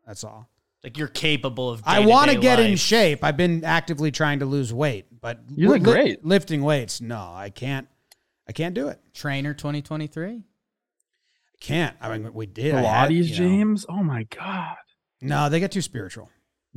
[0.07, 0.49] That's all.
[0.83, 1.83] Like you're capable of.
[1.85, 3.23] I want to day-to-day get in shape.
[3.23, 6.25] I've been actively trying to lose weight, but You look li- great.
[6.25, 7.01] lifting weights.
[7.03, 7.87] No, I can't.
[8.49, 8.99] I can't do it.
[9.13, 10.29] Trainer 2023.
[10.39, 10.41] I
[11.61, 11.97] can't.
[12.01, 12.75] I mean, we did.
[12.75, 13.37] I had, Pilates, you know.
[13.37, 13.87] James.
[13.89, 14.77] Oh my god,
[15.21, 16.31] No, they get too spiritual.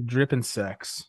[0.03, 1.05] dripping sex.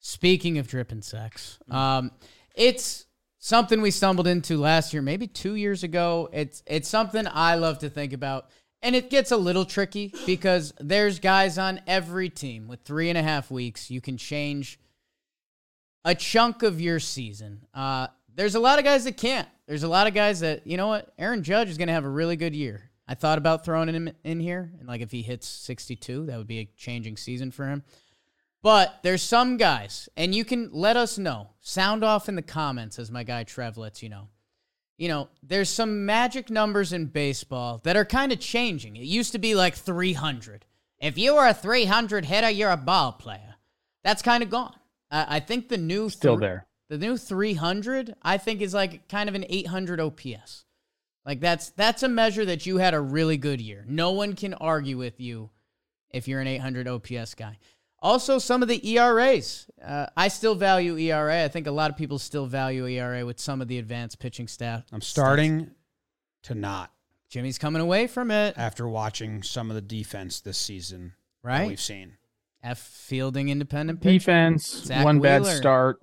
[0.00, 2.10] Speaking of dripping sex, um,
[2.54, 3.06] it's
[3.38, 6.28] something we stumbled into last year, maybe two years ago.
[6.32, 8.50] It's it's something I love to think about,
[8.84, 13.16] and it gets a little tricky because there's guys on every team with three and
[13.16, 13.90] a half weeks.
[13.90, 14.78] You can change
[16.04, 17.62] a chunk of your season.
[17.72, 19.48] Uh, there's a lot of guys that can't.
[19.66, 21.12] There's a lot of guys that you know what.
[21.18, 22.90] Aaron Judge is going to have a really good year.
[23.08, 26.46] I thought about throwing him in here, and like if he hits 62, that would
[26.46, 27.82] be a changing season for him.
[28.62, 31.50] But there's some guys, and you can let us know.
[31.60, 34.28] Sound off in the comments, as my guy Trev lets you know.
[34.96, 38.96] You know, there's some magic numbers in baseball that are kind of changing.
[38.96, 40.64] It used to be like 300.
[41.00, 43.56] If you were a 300 hitter, you're a ball player.
[44.04, 44.76] That's kind of gone.
[45.10, 46.66] I I think the new Still thr- there.
[46.88, 50.64] The new 300, I think, is like kind of an 800 OPS.
[51.24, 53.84] Like that's that's a measure that you had a really good year.
[53.88, 55.50] No one can argue with you
[56.10, 57.58] if you're an 800 OPS guy.
[58.04, 59.66] Also, some of the ERAs.
[59.82, 61.42] Uh, I still value ERA.
[61.42, 64.46] I think a lot of people still value ERA with some of the advanced pitching
[64.46, 64.84] staff.
[64.92, 65.70] I'm starting
[66.42, 66.92] to not
[67.30, 71.66] Jimmy's coming away from it, after watching some of the defense this season that right?
[71.66, 72.18] we've seen.
[72.62, 74.20] F fielding independent pitch.
[74.20, 76.00] Defense, Zach one bad start.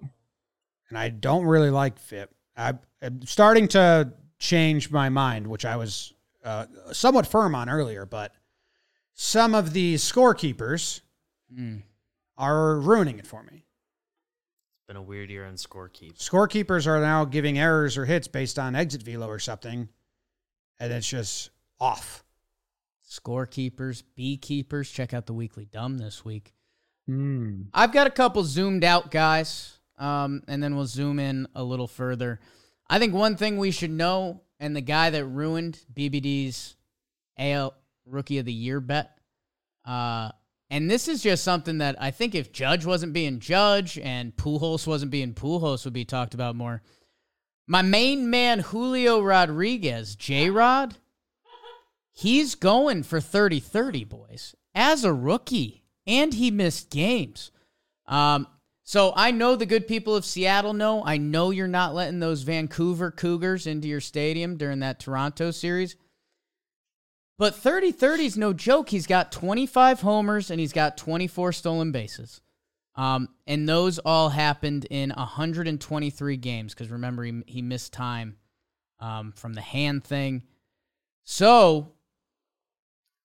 [0.89, 2.33] And I don't really like FIP.
[2.57, 8.05] I, I'm starting to change my mind, which I was uh, somewhat firm on earlier,
[8.07, 8.33] but
[9.13, 11.01] some of the scorekeepers
[11.57, 11.83] Mm.
[12.37, 13.65] Are ruining it for me.
[14.77, 16.17] It's been a weird year on scorekeep.
[16.17, 19.89] Scorekeepers are now giving errors or hits based on exit velo or something,
[20.79, 22.23] and it's just off.
[23.07, 24.89] Scorekeepers, beekeepers.
[24.89, 26.53] Check out the weekly dumb this week.
[27.07, 27.63] Hmm.
[27.73, 31.87] I've got a couple zoomed out guys, um, and then we'll zoom in a little
[31.87, 32.39] further.
[32.89, 36.75] I think one thing we should know, and the guy that ruined BBD's
[37.37, 37.73] AL
[38.05, 39.17] Rookie of the Year bet,
[39.85, 40.31] uh,
[40.71, 44.87] and this is just something that I think if Judge wasn't being Judge and Pujols
[44.87, 46.81] wasn't being Pujols would be talked about more.
[47.67, 50.95] My main man Julio Rodriguez, J Rod,
[52.13, 57.51] he's going for 30 30, boys, as a rookie, and he missed games.
[58.07, 58.47] Um,
[58.85, 61.03] so I know the good people of Seattle know.
[61.05, 65.97] I know you're not letting those Vancouver Cougars into your stadium during that Toronto series.
[67.41, 68.89] But 30 30 is no joke.
[68.89, 72.39] He's got 25 homers and he's got 24 stolen bases.
[72.93, 78.35] Um, and those all happened in 123 games because remember, he, he missed time
[78.99, 80.43] um, from the hand thing.
[81.23, 81.93] So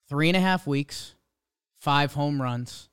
[0.09, 1.15] three and a half weeks,
[1.75, 2.89] five home runs,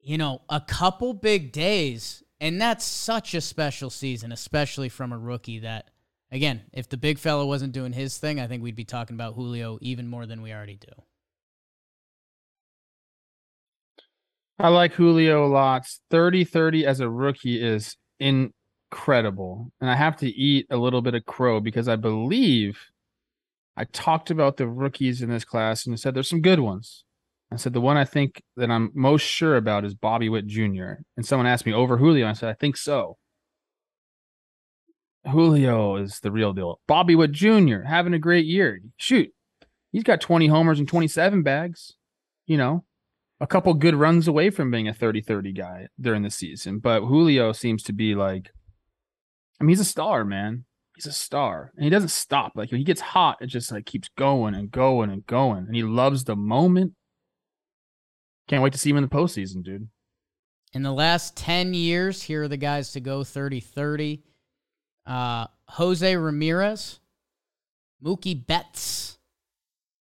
[0.00, 2.24] you know, a couple big days.
[2.40, 5.89] And that's such a special season, especially from a rookie that,
[6.30, 9.34] again, if the big fella wasn't doing his thing, I think we'd be talking about
[9.34, 10.92] Julio even more than we already do.
[14.58, 16.00] I like Julio lots.
[16.10, 19.72] 30 30 as a rookie is incredible.
[19.80, 22.78] And I have to eat a little bit of crow because I believe
[23.76, 27.04] I talked about the rookies in this class and said there's some good ones.
[27.50, 31.02] I said the one I think that I'm most sure about is Bobby Witt Jr.
[31.16, 32.28] And someone asked me over Julio.
[32.28, 33.16] I said, I think so.
[35.26, 36.80] Julio is the real deal.
[36.86, 37.82] Bobby Witt Jr.
[37.86, 38.80] having a great year.
[38.96, 39.32] Shoot,
[39.92, 41.94] he's got 20 homers and 27 bags.
[42.46, 42.84] You know,
[43.40, 46.78] a couple good runs away from being a 30 30 guy during the season.
[46.78, 48.50] But Julio seems to be like,
[49.60, 50.64] I mean, he's a star, man.
[50.94, 51.72] He's a star.
[51.76, 52.52] And he doesn't stop.
[52.54, 55.66] Like when he gets hot, it just like keeps going and going and going.
[55.66, 56.94] And he loves the moment.
[58.48, 59.88] Can't wait to see him in the postseason, dude.
[60.72, 64.22] In the last 10 years, here are the guys to go 30 30.
[65.06, 67.00] Uh, Jose Ramirez,
[68.04, 69.18] Mookie Betts,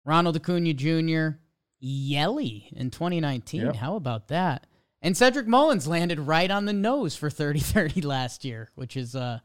[0.05, 1.39] Ronald Acuna Jr.,
[1.81, 3.63] Yelly in 2019.
[3.63, 3.77] Yep.
[3.77, 4.67] How about that?
[5.01, 9.17] And Cedric Mullins landed right on the nose for 30 30 last year, which is,
[9.17, 9.41] uh,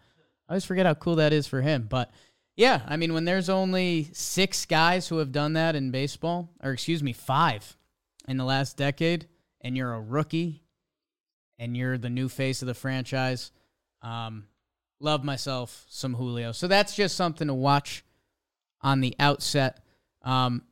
[0.47, 1.87] I always forget how cool that is for him.
[1.89, 2.11] But
[2.55, 6.71] yeah, I mean, when there's only six guys who have done that in baseball, or
[6.71, 7.75] excuse me, five
[8.27, 9.27] in the last decade,
[9.61, 10.63] and you're a rookie
[11.57, 13.51] and you're the new face of the franchise,
[14.03, 14.45] um,
[14.99, 16.51] love myself some Julio.
[16.51, 18.03] So that's just something to watch
[18.81, 19.79] on the outset.
[20.23, 20.63] Um,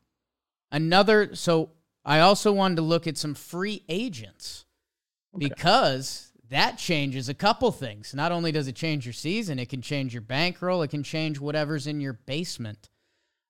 [0.71, 1.71] another, so
[2.03, 4.65] I also wanted to look at some free agents
[5.37, 8.13] because that changes a couple things.
[8.13, 11.39] Not only does it change your season, it can change your bankroll, it can change
[11.39, 12.89] whatever's in your basement.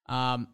[0.07, 0.47] Um,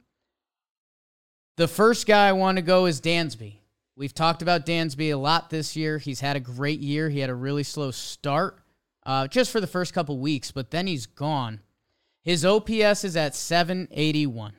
[1.57, 3.55] the first guy I want to go is Dansby.
[3.95, 5.97] We've talked about Dansby a lot this year.
[5.97, 7.09] He's had a great year.
[7.09, 8.60] He had a really slow start
[9.05, 11.61] uh, just for the first couple weeks, but then he's gone.
[12.23, 14.53] His OPS is at 781.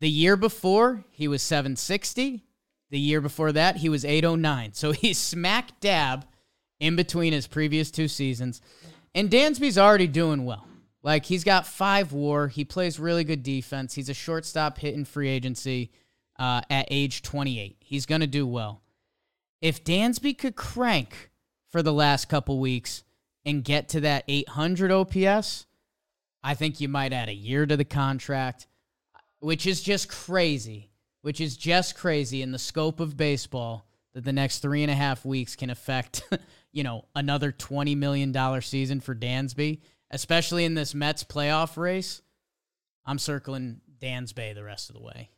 [0.00, 2.44] The year before, he was 760.
[2.90, 4.72] The year before that, he was 809.
[4.72, 6.26] So he's smack dab
[6.80, 8.60] in between his previous two seasons.
[9.14, 10.66] And Dansby's already doing well.
[11.02, 12.48] Like he's got five war.
[12.48, 13.94] He plays really good defense.
[13.94, 15.90] He's a shortstop hitting free agency
[16.38, 17.76] uh, at age 28.
[17.80, 18.82] He's going to do well.
[19.60, 21.30] If Dansby could crank
[21.70, 23.04] for the last couple weeks
[23.44, 25.66] and get to that 800 OPS,
[26.42, 28.66] I think you might add a year to the contract,
[29.40, 30.90] which is just crazy.
[31.22, 34.94] Which is just crazy in the scope of baseball that the next three and a
[34.94, 36.22] half weeks can affect,
[36.72, 39.80] you know, another $20 million season for Dansby,
[40.10, 42.22] especially in this Mets playoff race.
[43.04, 45.28] I'm circling Dansby the rest of the way.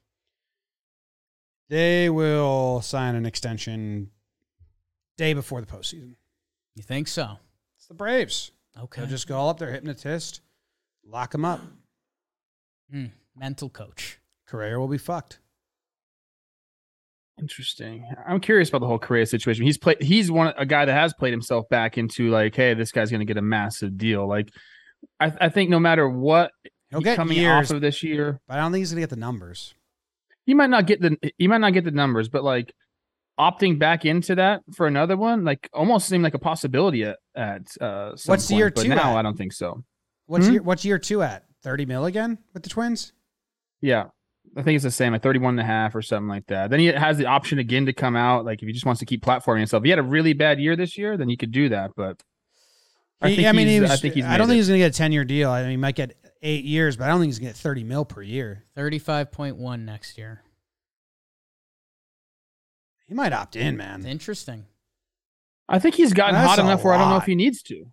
[1.68, 4.10] They will sign an extension
[5.16, 6.14] day before the postseason.
[6.74, 7.38] You think so?
[7.82, 8.52] It's the Braves.
[8.80, 9.00] Okay.
[9.00, 10.40] They'll just go up there, hypnotist,
[11.04, 11.60] lock him up.
[12.88, 13.06] Hmm.
[13.34, 14.20] mental coach.
[14.46, 15.40] Correa will be fucked.
[17.40, 18.06] Interesting.
[18.24, 19.64] I'm curious about the whole Correa situation.
[19.64, 20.00] He's played.
[20.00, 23.18] He's one a guy that has played himself back into like, hey, this guy's going
[23.18, 24.28] to get a massive deal.
[24.28, 24.50] Like,
[25.18, 26.52] I, I think no matter what
[26.90, 29.00] He'll he's get coming years, off of this year, but I don't think he's gonna
[29.00, 29.74] get the numbers.
[30.46, 32.72] he might not get the he might not get the numbers, but like
[33.50, 37.62] opting back into that for another one, like almost seemed like a possibility at at
[37.80, 39.16] uh, some What's point, year but two now at?
[39.18, 39.82] I don't think so.
[40.26, 40.52] What's Hmm?
[40.54, 41.44] year what's year two at?
[41.62, 43.12] Thirty mil again with the twins?
[43.80, 44.04] Yeah.
[44.56, 46.68] I think it's the same, like 31 and a half or something like that.
[46.68, 48.44] Then he has the option again to come out.
[48.44, 49.80] Like if he just wants to keep platforming himself.
[49.80, 51.92] If he had a really bad year this year, then he could do that.
[51.96, 52.22] But
[53.22, 54.58] I He- think I mean, he was, I think he's I don't think it.
[54.58, 55.50] he's gonna get a ten year deal.
[55.50, 57.84] I mean, he might get eight years, but I don't think he's gonna get thirty
[57.84, 58.64] mil per year.
[58.76, 60.42] 35.1 next year.
[63.12, 64.06] He might opt in, It's man.
[64.06, 64.64] interesting.
[65.68, 67.24] I think he's gotten That's hot a enough where I don't know lot.
[67.24, 67.84] if he needs to.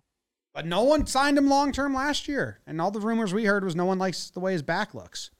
[0.54, 3.62] But no one signed him long term last year, and all the rumors we heard
[3.62, 5.30] was no one likes the way his back looks.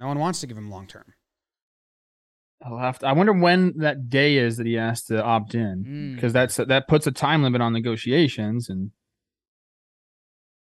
[0.00, 1.12] No one wants to give him long term.
[2.64, 5.84] I'll have to, I wonder when that day is that he has to opt in
[5.84, 6.14] Mm.
[6.14, 8.90] because that's that puts a time limit on negotiations and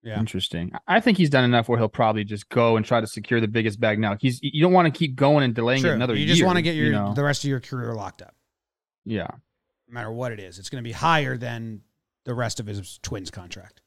[0.06, 0.20] Yeah.
[0.20, 0.70] interesting.
[0.86, 3.48] I think he's done enough where he'll probably just go and try to secure the
[3.48, 4.16] biggest bag now.
[4.20, 5.92] He's you don't want to keep going and delaying it True.
[5.92, 6.28] another you year.
[6.28, 7.12] just want to get your you know?
[7.12, 8.36] the rest of your career locked up,
[9.04, 9.26] yeah.
[9.88, 10.60] no matter what it is.
[10.60, 11.80] It's going to be higher than
[12.24, 13.80] the rest of his twins contract.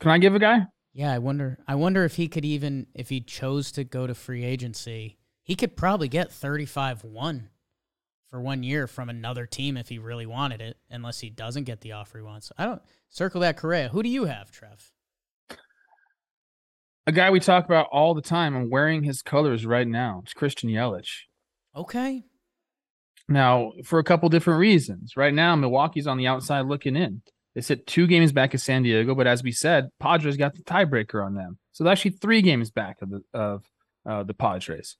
[0.00, 0.66] Can I give a guy?
[0.92, 1.58] Yeah, I wonder.
[1.66, 5.54] I wonder if he could even, if he chose to go to free agency, he
[5.54, 7.48] could probably get thirty-five one
[8.28, 10.76] for one year from another team if he really wanted it.
[10.90, 12.52] Unless he doesn't get the offer he wants.
[12.58, 13.88] I don't circle that Correa.
[13.88, 14.92] Who do you have, Trev?
[17.06, 18.56] A guy we talk about all the time.
[18.56, 20.20] I'm wearing his colors right now.
[20.24, 21.10] It's Christian Yelich.
[21.74, 22.22] Okay.
[23.28, 25.16] Now, for a couple different reasons.
[25.16, 27.22] Right now, Milwaukee's on the outside looking in.
[27.54, 30.62] They sit two games back of San Diego, but as we said, Padres got the
[30.62, 31.58] tiebreaker on them.
[31.72, 33.64] So they're actually three games back of the of
[34.08, 34.96] uh, the Padres.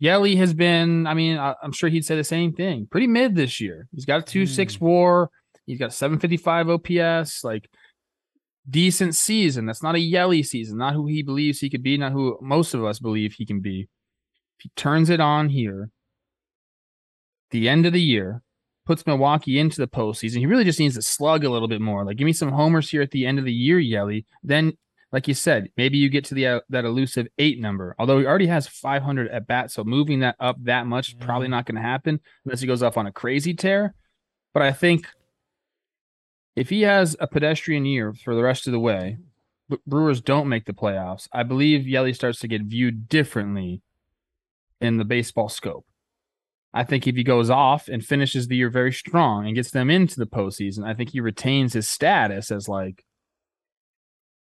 [0.00, 2.86] Yelly has been, I mean, I, am sure he'd say the same thing.
[2.90, 3.88] Pretty mid this year.
[3.92, 4.80] He's got a 2 6 Mm.
[4.80, 5.30] war.
[5.66, 7.68] He's got 755 OPS, like
[8.68, 9.66] decent season.
[9.66, 12.74] That's not a Yelly season, not who he believes he could be, not who most
[12.74, 13.88] of us believe he can be.
[14.58, 15.90] If he turns it on here,
[17.50, 18.42] the end of the year,
[18.84, 22.04] puts Milwaukee into the postseason, he really just needs to slug a little bit more.
[22.04, 24.24] Like, give me some homers here at the end of the year, Yelly.
[24.42, 24.72] Then
[25.12, 27.94] like you said, maybe you get to the uh, that elusive eight number.
[27.98, 31.48] Although he already has 500 at bat, so moving that up that much is probably
[31.48, 33.94] not going to happen unless he goes off on a crazy tear.
[34.52, 35.06] But I think
[36.58, 39.18] if he has a pedestrian year for the rest of the way,
[39.68, 41.28] Bre- Brewers don't make the playoffs.
[41.32, 43.82] I believe Yelly starts to get viewed differently
[44.80, 45.86] in the baseball scope.
[46.74, 49.88] I think if he goes off and finishes the year very strong and gets them
[49.88, 53.04] into the postseason, I think he retains his status as like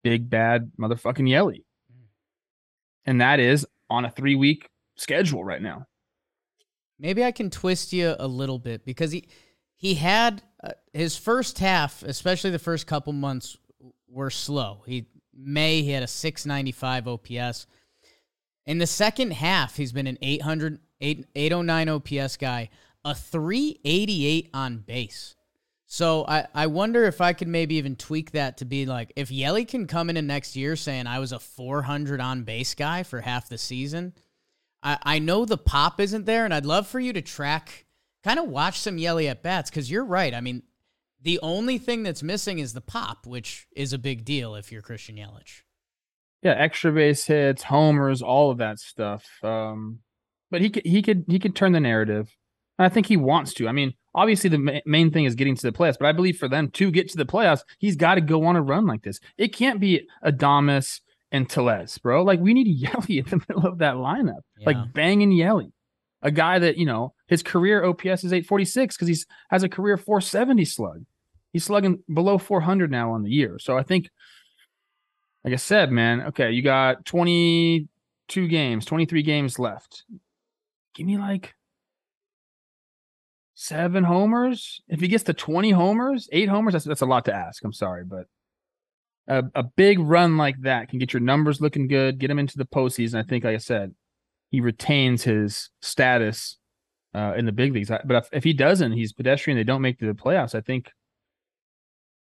[0.03, 1.65] big bad motherfucking Yelly.
[3.05, 5.87] And that is on a three week schedule right now.
[6.99, 9.29] Maybe I can twist you a little bit because he
[9.77, 13.57] he had uh, his first half, especially the first couple months,
[14.09, 14.83] were slow.
[14.87, 17.67] He May he had a 695 OPS.
[18.67, 22.69] In the second half, he's been an 800 8, 809 OPS guy,
[23.05, 25.35] a 388 on base.
[25.87, 29.31] So I, I wonder if I could maybe even tweak that to be like if
[29.31, 33.21] Yelly can come in next year saying I was a 400 on base guy for
[33.21, 34.15] half the season.
[34.83, 37.85] I, I know the pop isn't there, and I'd love for you to track,
[38.25, 40.35] kind of watch some Yelly at bats because you're right.
[40.35, 40.63] I mean,
[41.21, 44.83] the only thing that's missing is the pop, which is a big deal if you're
[44.83, 45.63] Christian Yelich.
[46.43, 49.25] Yeah, extra base hits, homers, all of that stuff.
[49.45, 50.01] Um,
[50.51, 52.29] but he could he could he could turn the narrative.
[52.79, 53.69] And I think he wants to.
[53.69, 56.37] I mean, obviously the ma- main thing is getting to the playoffs, but I believe
[56.39, 59.03] for them to get to the playoffs, he's got to go on a run like
[59.03, 59.21] this.
[59.39, 61.01] It can't be Adames
[61.31, 62.25] and Tellez, bro.
[62.25, 64.67] Like we need Yelly in the middle of that lineup, Yeah.
[64.67, 65.73] like banging Yelly,
[66.23, 69.97] a guy that you know his career OPS is 846 because he's has a career
[69.97, 71.03] 470 slug.
[71.55, 73.59] He's slugging below 400 now on the year.
[73.59, 74.11] So I think
[75.43, 80.05] like I said, man, okay, you got 22 games, 23 games left.
[80.95, 81.55] Give me like
[83.55, 84.83] seven homers.
[84.89, 87.65] If he gets to 20 homers, eight homers, that's, that's a lot to ask.
[87.65, 88.27] I'm sorry, but
[89.27, 92.59] a, a big run like that can get your numbers looking good, get him into
[92.59, 93.19] the postseason.
[93.19, 93.95] I think, like I said,
[94.51, 96.59] he retains his status
[97.15, 97.89] uh, in the big leagues.
[97.89, 99.57] But if, if he doesn't, he's pedestrian.
[99.59, 100.55] They don't make the playoffs.
[100.55, 100.91] I think,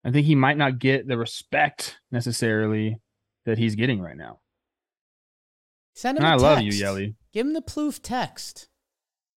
[0.04, 3.00] I think he might not get the respect necessarily
[3.46, 4.40] that he's getting right now.
[5.94, 6.72] Send him And a I love you.
[6.72, 7.14] Yelly.
[7.32, 8.68] Give him the Plouffe text.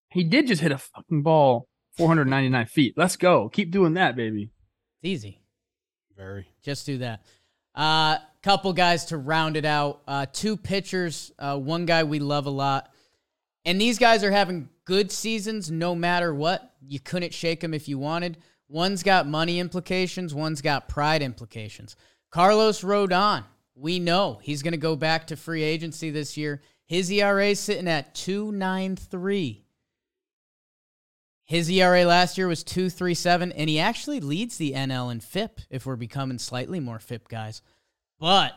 [0.09, 1.67] He did just hit a fucking ball
[1.97, 2.93] 499 feet.
[2.97, 3.49] Let's go.
[3.49, 4.51] Keep doing that, baby.
[5.01, 5.41] It's easy.
[6.15, 6.47] Very.
[6.63, 7.23] Just do that.
[7.75, 8.17] Uh,
[8.47, 10.01] couple guys to round it out.
[10.07, 11.31] Uh, two pitchers.
[11.37, 12.89] Uh, one guy we love a lot,
[13.65, 16.73] and these guys are having good seasons no matter what.
[16.81, 18.38] You couldn't shake them if you wanted.
[18.69, 20.33] One's got money implications.
[20.33, 21.95] One's got pride implications.
[22.31, 23.43] Carlos Rodon.
[23.75, 26.61] We know he's going to go back to free agency this year.
[26.88, 29.65] His ERA sitting at two nine three.
[31.43, 35.85] His ERA last year was 237, and he actually leads the NL in FIP if
[35.85, 37.61] we're becoming slightly more FIP guys.
[38.19, 38.53] But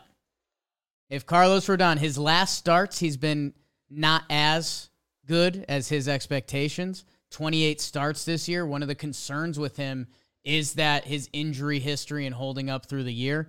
[1.09, 3.53] if Carlos Rodon, his last starts, he's been
[3.91, 4.90] not as
[5.31, 7.05] good as his expectations.
[7.31, 8.67] 28 starts this year.
[8.67, 10.09] One of the concerns with him
[10.43, 13.49] is that his injury history and holding up through the year.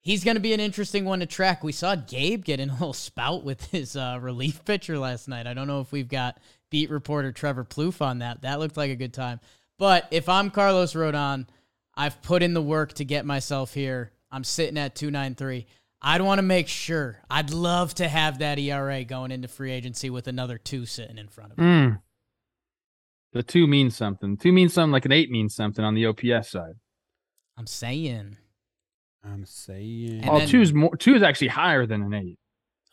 [0.00, 1.64] He's going to be an interesting one to track.
[1.64, 5.48] We saw Gabe get in a little spout with his uh, relief pitcher last night.
[5.48, 6.38] I don't know if we've got
[6.70, 8.42] beat reporter Trevor Plouffe on that.
[8.42, 9.40] That looked like a good time.
[9.76, 11.48] But if I'm Carlos Rodon,
[11.96, 14.12] I've put in the work to get myself here.
[14.30, 15.66] I'm sitting at 293.
[16.00, 17.18] I'd want to make sure.
[17.28, 21.28] I'd love to have that ERA going into free agency with another two sitting in
[21.28, 21.64] front of me.
[21.64, 21.98] Mm.
[23.32, 24.36] The two means something.
[24.36, 26.74] Two means something like an eight means something on the OPS side.
[27.56, 28.36] I'm saying.
[29.24, 30.20] I'm saying.
[30.22, 30.96] And oh, then- two's more.
[30.96, 32.38] Two is actually higher than an eight.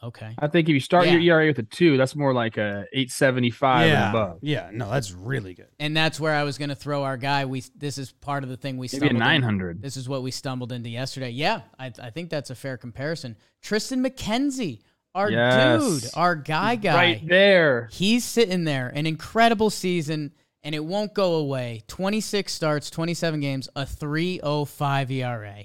[0.03, 0.35] Okay.
[0.37, 3.11] I think if you start your ERA with a two, that's more like a eight
[3.11, 4.07] seventy five yeah.
[4.07, 4.39] and above.
[4.41, 4.69] Yeah.
[4.71, 5.67] No, that's really good.
[5.79, 7.45] And that's where I was going to throw our guy.
[7.45, 9.81] We this is part of the thing we Maybe stumbled in- nine hundred.
[9.81, 11.29] This is what we stumbled into yesterday.
[11.29, 13.35] Yeah, I, I think that's a fair comparison.
[13.63, 14.81] Triston McKenzie,
[15.15, 15.81] our Yes.
[15.81, 16.93] dude, our guy guy.
[16.93, 17.89] Right there.
[17.91, 21.83] He's sitting there, an incredible season, and it won't go away.
[21.87, 25.63] 26 starts, 27 games, a 305 ERA.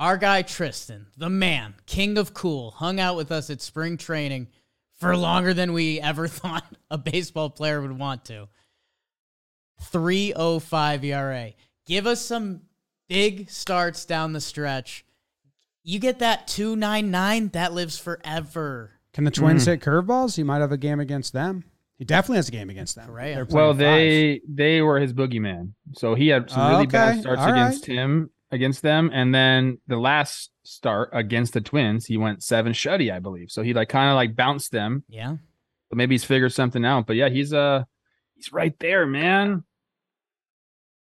[0.00, 4.48] Our guy Triston, the man, king of cool, hung out with us at spring training
[4.98, 8.48] for longer than we ever thought a baseball player would want to.
[9.82, 11.52] 305 ERA.
[11.84, 12.62] Give us some
[13.10, 15.04] big starts down the stretch.
[15.82, 18.92] You get that 299, that lives forever.
[19.12, 19.72] Can the Twins mm-hmm.
[19.72, 20.34] hit curveballs?
[20.34, 21.62] He might have a game against them.
[21.98, 23.06] He definitely has a game against them.
[23.06, 23.34] Correa.
[23.34, 23.78] They're Well, five.
[23.78, 27.84] they they were his boogeyman, so he had some really Okay, bad starts all against
[27.84, 33.12] him against them, and then the last start against the Twins, he went seven shutty,
[33.12, 33.50] I believe.
[33.50, 35.36] So he like kind of like bounced them, Yeah.
[35.88, 37.06] but maybe he's figured something out.
[37.06, 37.84] But yeah, he's uh
[38.34, 39.64] he's right there, man.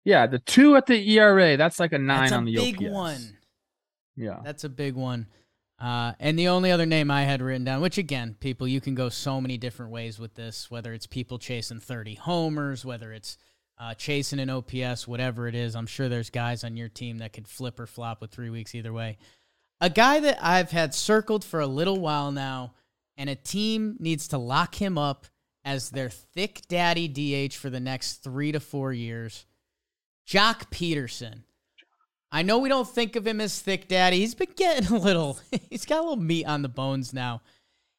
[0.04, 2.76] Yeah, the two at the ERA, that's like a nine That's a on the big
[2.78, 2.90] OPS.
[2.94, 3.38] one.
[4.16, 5.28] Yeah, That's a big one.
[5.78, 8.96] Uh, and the only other name I had written down, which again, people, you can
[8.96, 13.38] go so many different ways with this, whether it's people chasing 30 homers, whether it's
[13.78, 15.76] uh, chasing an OPS, whatever it is.
[15.76, 18.74] I'm sure there's guys on your team that could flip or flop with three weeks
[18.74, 19.18] either way.
[19.82, 22.74] A guy that I've had circled for a little while now,
[23.18, 25.26] and a team needs to lock him up
[25.66, 29.46] as their thick daddy DH for the next three to four years.
[30.28, 31.42] Joc Pederson.
[32.32, 34.20] I know we don't think of him as thick daddy.
[34.20, 37.42] He's been getting a little, he's got a little meat on the bones now.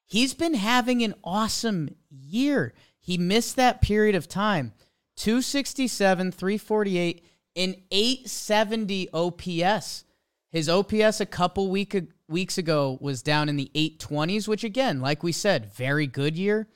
[0.07, 2.75] He's been having an awesome year.
[3.01, 4.73] He missed that period of time.
[5.17, 7.25] 267, 348,
[7.57, 10.05] and 870 OPS.
[10.51, 11.97] His OPS a couple week,
[12.29, 16.69] weeks ago was down in the 820s, which again, like we said, very good year.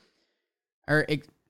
[0.87, 1.07] Or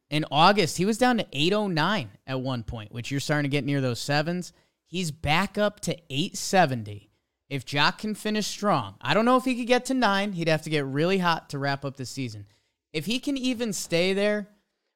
[0.10, 3.66] in August, he was down to 809 at one point, which you're starting to get
[3.66, 4.54] near those sevens.
[4.86, 7.10] He's back up to 870.
[7.50, 10.34] If Joc can finish strong, I don't know if he could get to nine.
[10.34, 12.46] He'd have to get really hot to wrap up the season.
[12.94, 14.50] If he can even stay there,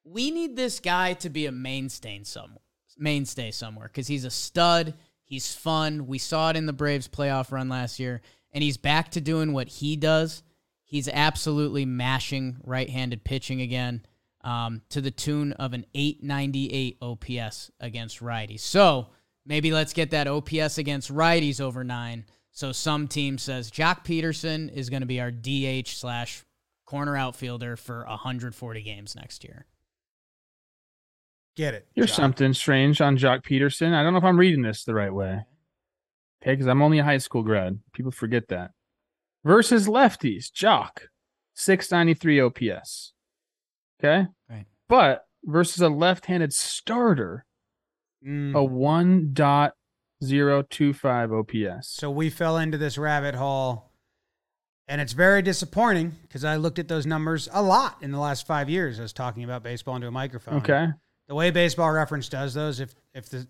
[0.05, 2.61] we need this guy to be a mainstay somewhere.
[2.97, 4.93] Mainstay somewhere because he's a stud.
[5.23, 6.07] He's fun.
[6.07, 8.21] We saw it in the Braves playoff run last year,
[8.53, 10.43] and he's back to doing what he does.
[10.83, 14.05] He's absolutely mashing right-handed pitching again
[14.41, 18.59] um, to the tune of an 898 OPS against righties.
[18.59, 19.07] So
[19.45, 22.25] maybe let's get that OPS against righties over nine.
[22.51, 26.45] So some team says Joc Pederson is going to be our DH slash
[26.85, 29.65] corner outfielder for 140 games next year.
[31.55, 31.87] Get it.
[31.95, 32.15] Here's Joc.
[32.15, 33.93] something strange on Joc Pederson.
[33.93, 35.45] I don't know if I'm reading this the right way.
[36.43, 37.79] Okay, because I'm only a high school grad.
[37.93, 38.71] People forget that.
[39.43, 41.07] Versus lefties, Joc,
[41.55, 43.13] 693 OPS.
[44.03, 44.27] Okay.
[44.49, 44.65] Right.
[44.89, 47.45] But versus a left-handed starter,
[48.25, 48.55] Mm.
[48.55, 48.63] a
[50.21, 51.87] 1.025 OPS.
[51.89, 53.91] So we fell into this rabbit hole,
[54.87, 58.45] and it's very disappointing because I looked at those numbers a lot in the last
[58.47, 58.99] five years.
[58.99, 60.55] I was talking about baseball into a microphone.
[60.55, 60.87] Okay.
[61.27, 63.47] The way Baseball Reference does those, if if the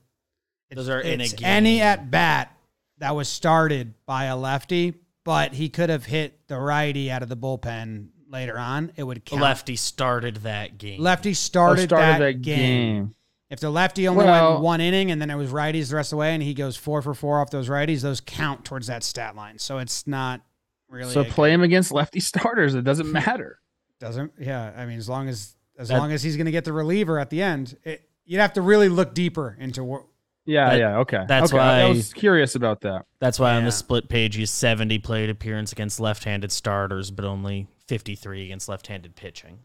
[0.70, 1.38] it's, Those are in a game.
[1.44, 2.56] any at bat
[3.00, 7.30] that was started by a lefty, but he could have hit the righty out of
[7.30, 8.92] the bullpen later on.
[8.96, 9.42] It would The count.
[9.42, 11.02] lefty started that game.
[11.02, 13.14] Lefty Oh, started, started that, game.
[13.50, 16.08] If the lefty only Well- went one inning and then it was righties the rest
[16.08, 18.88] of the way, and he goes four for four off those righties, those count towards
[18.88, 19.60] that stat line.
[19.60, 20.42] So it's not
[20.90, 21.14] really.
[21.14, 22.74] So a- play him against lefty starters.
[22.74, 23.60] It doesn't matter.
[24.00, 24.34] doesn't.
[24.40, 26.74] Yeah, I mean, as long as as That- long as he's going to get the
[26.74, 30.06] reliever at the end, it, you'd have to really look deeper into what.
[30.48, 31.26] Yeah, That- yeah, okay.
[31.28, 31.60] that's okay.
[31.62, 33.06] I- I was curious about that.
[33.20, 37.68] That's why on the split page he's 70 plate appearance against left-handed starters, but only
[37.88, 39.60] 53 against left-handed pitching.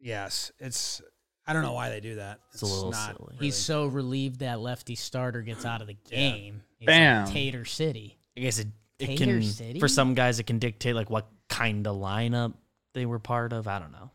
[0.00, 1.00] Yes, it's.
[1.46, 2.38] I don't know why they do that.
[2.52, 3.16] It's a little silly.
[3.18, 6.62] really- He's so relieved that lefty starter gets out of the game.
[6.78, 7.24] He's Bam.
[7.24, 8.18] like Tater City.
[8.36, 8.68] I guess it,
[8.98, 9.80] it Tater can City?
[9.80, 12.54] for some guys it can dictate like what kind of lineup
[12.94, 13.66] they were part of.
[13.66, 14.10] I don't know.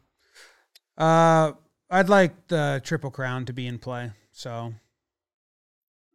[0.97, 1.53] Uh,
[1.89, 4.11] I'd like the triple crown to be in play.
[4.31, 4.73] So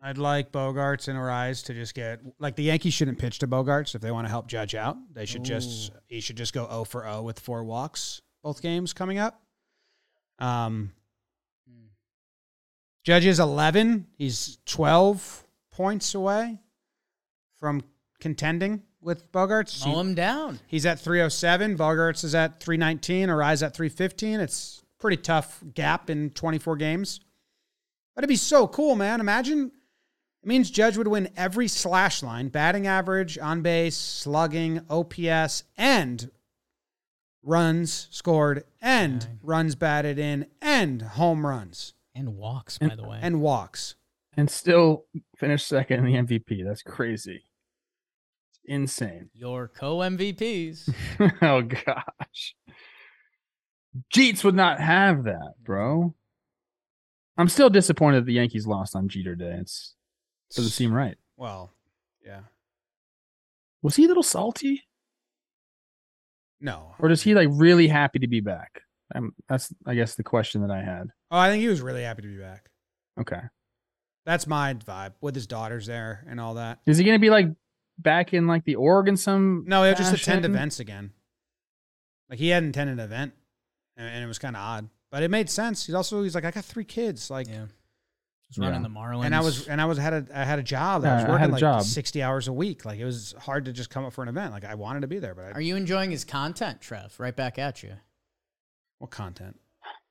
[0.02, 3.94] I'd like Bogaerts and Arraez to just get like the Yankees shouldn't pitch to Bogaerts
[3.94, 4.96] if they want to help Judge out.
[5.12, 8.92] They should just he should just go 0 for 0 with four walks both games
[8.92, 9.40] coming up.
[10.38, 10.92] Um
[13.04, 14.06] Judge is 11.
[14.16, 16.60] He's 12 points away
[17.58, 17.82] from
[18.20, 19.86] contending with Bogaerts.
[19.86, 20.60] Mow him down.
[20.66, 21.76] He's at 307.
[21.76, 23.28] Bogarts is at 319.
[23.28, 24.40] Arraez at 315.
[24.40, 27.20] It's a pretty tough gap in 24 games.
[28.14, 29.20] But it'd be so cool, man.
[29.20, 29.72] Imagine
[30.42, 36.30] it means Judge would win every slash line, batting average, on base, slugging, OPS, and
[37.42, 43.18] runs scored, and runs batted in, and home runs, And walks, by the way.
[43.22, 43.96] and walks.
[44.36, 45.04] And still
[45.36, 46.64] finish second in the MVP.
[46.64, 47.44] That's crazy.
[48.64, 49.30] Insane.
[49.34, 50.92] Your co MVPs.
[51.42, 52.54] oh gosh.
[54.14, 56.14] Jeets would not have that, bro.
[57.36, 59.56] I'm still disappointed that the Yankees lost on Jeter Day.
[59.60, 59.94] It's
[60.54, 61.16] doesn't seem right.
[61.36, 61.72] Well,
[62.24, 62.40] yeah.
[63.82, 64.82] Was he a little salty,
[66.60, 66.94] No.
[67.00, 68.82] or is he like really happy to be back?
[69.14, 71.08] Um, that's I guess the question that I had.
[71.30, 72.68] Oh, I think he was really happy to be back.
[73.20, 73.40] Okay,
[74.24, 76.78] That's my vibe with his daughters there and all that.
[76.86, 77.48] is he gonna be like
[77.98, 79.64] back in like the org in some?
[79.66, 81.12] No, he'll just attend events again.
[82.28, 83.32] Like he hadn't attended an event,
[83.96, 85.86] and, and it was kind of odd, but it made sense.
[85.86, 87.66] He's also he's like, I got three kids, like, Yeah.
[88.48, 88.66] Just Yeah.
[88.66, 89.24] running the Marlins.
[89.24, 91.02] and I was and I was had a I had a job.
[91.02, 91.82] that I Yeah, was I working had a like job.
[91.84, 92.84] sixty hours a week.
[92.84, 94.52] Like it was hard to just come up for an event.
[94.52, 97.18] Like I wanted to be there, but I, Are you enjoying his content, Trev?
[97.18, 97.94] Right back at you.
[98.98, 99.58] what content?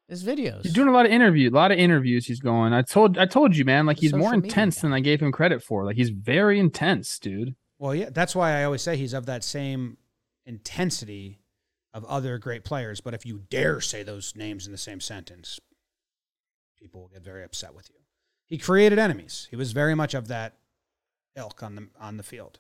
[0.08, 0.64] His videos.
[0.64, 2.26] He's doing a lot of interview, a lot of interviews.
[2.26, 2.74] He's going.
[2.74, 3.86] I told, I told you, man.
[3.86, 4.82] Like he's more Social media intense guy.
[4.82, 5.86] than I gave him credit for.
[5.86, 7.56] Like he's very intense, dude.
[7.82, 9.98] Well, yeah, that's why I always say he's of that same
[10.46, 11.40] intensity
[11.96, 13.02] of other great players.
[13.02, 15.60] But if you dare say those names in the same sentence,
[16.80, 17.96] people will get very upset with you.
[18.46, 19.48] He created enemies.
[19.50, 20.58] He was very much of that
[21.36, 22.60] ilk on the on the field.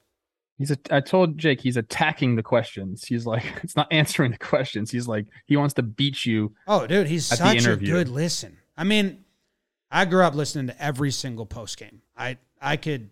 [0.57, 0.77] He's a.
[0.89, 3.05] I told Jake he's attacking the questions.
[3.05, 4.89] He's like, it's not answering the questions.
[4.89, 6.55] He's like, he wants to beat you.
[6.67, 8.57] Oh, dude, he's such a good listen.
[8.75, 9.23] I mean,
[9.91, 12.01] I grew up listening to every single post game.
[12.17, 13.11] I I could,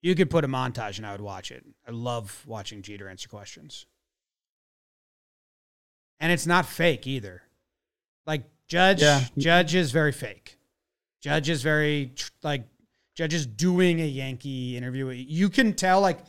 [0.00, 1.64] you could put a montage and I would watch it.
[1.86, 3.86] I love watching Jeter answer questions,
[6.20, 7.42] and it's not fake either.
[8.26, 9.24] Like Judge, Yeah.
[9.36, 10.58] Judge is very fake.
[11.20, 12.64] Judge is very like
[13.14, 15.08] Judge is doing a Yankee interview.
[15.08, 16.20] You can tell, like,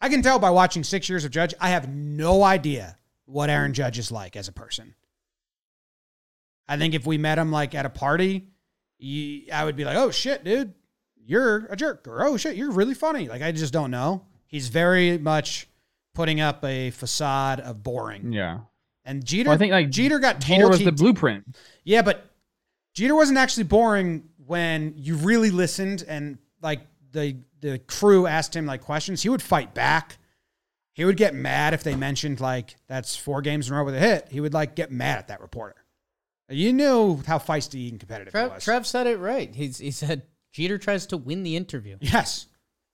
[0.00, 1.54] I can tell by watching six years of Judge.
[1.60, 4.96] I have no idea what Aaron Judge is like as a person.
[6.66, 8.48] I think if we met him like at a party,
[8.98, 10.74] you, I would be like, "Oh shit, dude,
[11.26, 14.24] you're a jerk," or "Oh shit, you're really funny." Like I just don't know.
[14.46, 15.68] He's very much
[16.14, 18.32] putting up a facade of boring.
[18.32, 18.60] Yeah.
[19.04, 21.56] And Jeter, Well, I think like Jeter got told Jeter was he the blueprint.
[21.84, 22.30] yeah, but
[22.94, 26.80] Jeter wasn't actually boring when you really listened and like
[27.12, 29.22] the the crew asked him like questions.
[29.22, 30.18] He would fight back.
[30.92, 33.94] He would get mad if they mentioned like that's four games in a row with
[33.96, 34.28] a hit.
[34.30, 35.76] He would like get mad at that reporter.
[36.48, 38.64] You knew how feisty and competitive he Trev, was.
[38.64, 39.52] Trev said it right.
[39.54, 40.22] He's, he said
[40.54, 41.98] Jeter tries to win the interview.
[42.00, 42.46] Yes.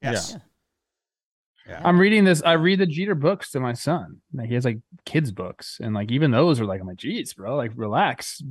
[0.03, 0.35] Yes.
[1.69, 1.83] Yeah.
[1.85, 2.43] I'm reading this.
[2.43, 4.23] I read the Jeter books to my son.
[4.33, 7.35] Like he has like kids books, and like even those are like, I'm like, geez,
[7.35, 8.43] bro, like relax,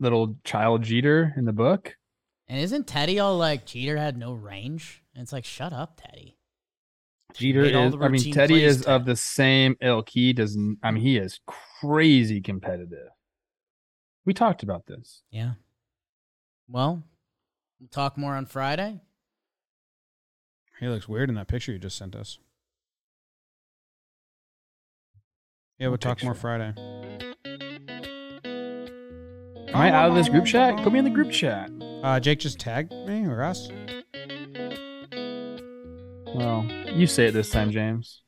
[0.00, 1.96] little child Jeter in the book.
[2.48, 5.02] And isn't Teddy all like Jeter had no range?
[5.14, 6.36] And it's like, shut up, Teddy.
[7.34, 7.92] Jeter made all is.
[7.92, 8.88] the I mean, Teddy is Ted.
[8.88, 10.08] of the same ilk.
[10.08, 10.78] He doesn't.
[10.82, 13.08] I mean, he is crazy competitive.
[14.24, 15.22] We talked about this.
[15.30, 15.52] Yeah.
[16.68, 17.04] Well,
[17.80, 19.00] we'll talk more on Friday.
[20.80, 22.38] He looks weird in that picture you just sent us.
[25.78, 26.34] Yeah, we'll What talk more?
[26.34, 26.72] Friday.
[29.68, 30.76] Am I out of this group chat?
[30.82, 31.70] Put me in the group chat.
[32.02, 33.68] Uh, Jake just tagged me or us.
[36.34, 38.22] Well, you say it this time, James.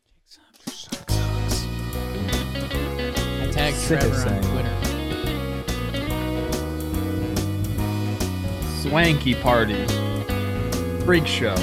[3.40, 4.42] I tagged Sick Trevor on.
[4.42, 4.77] Twitter.
[8.88, 9.84] Swanky party,
[11.04, 11.54] freak show.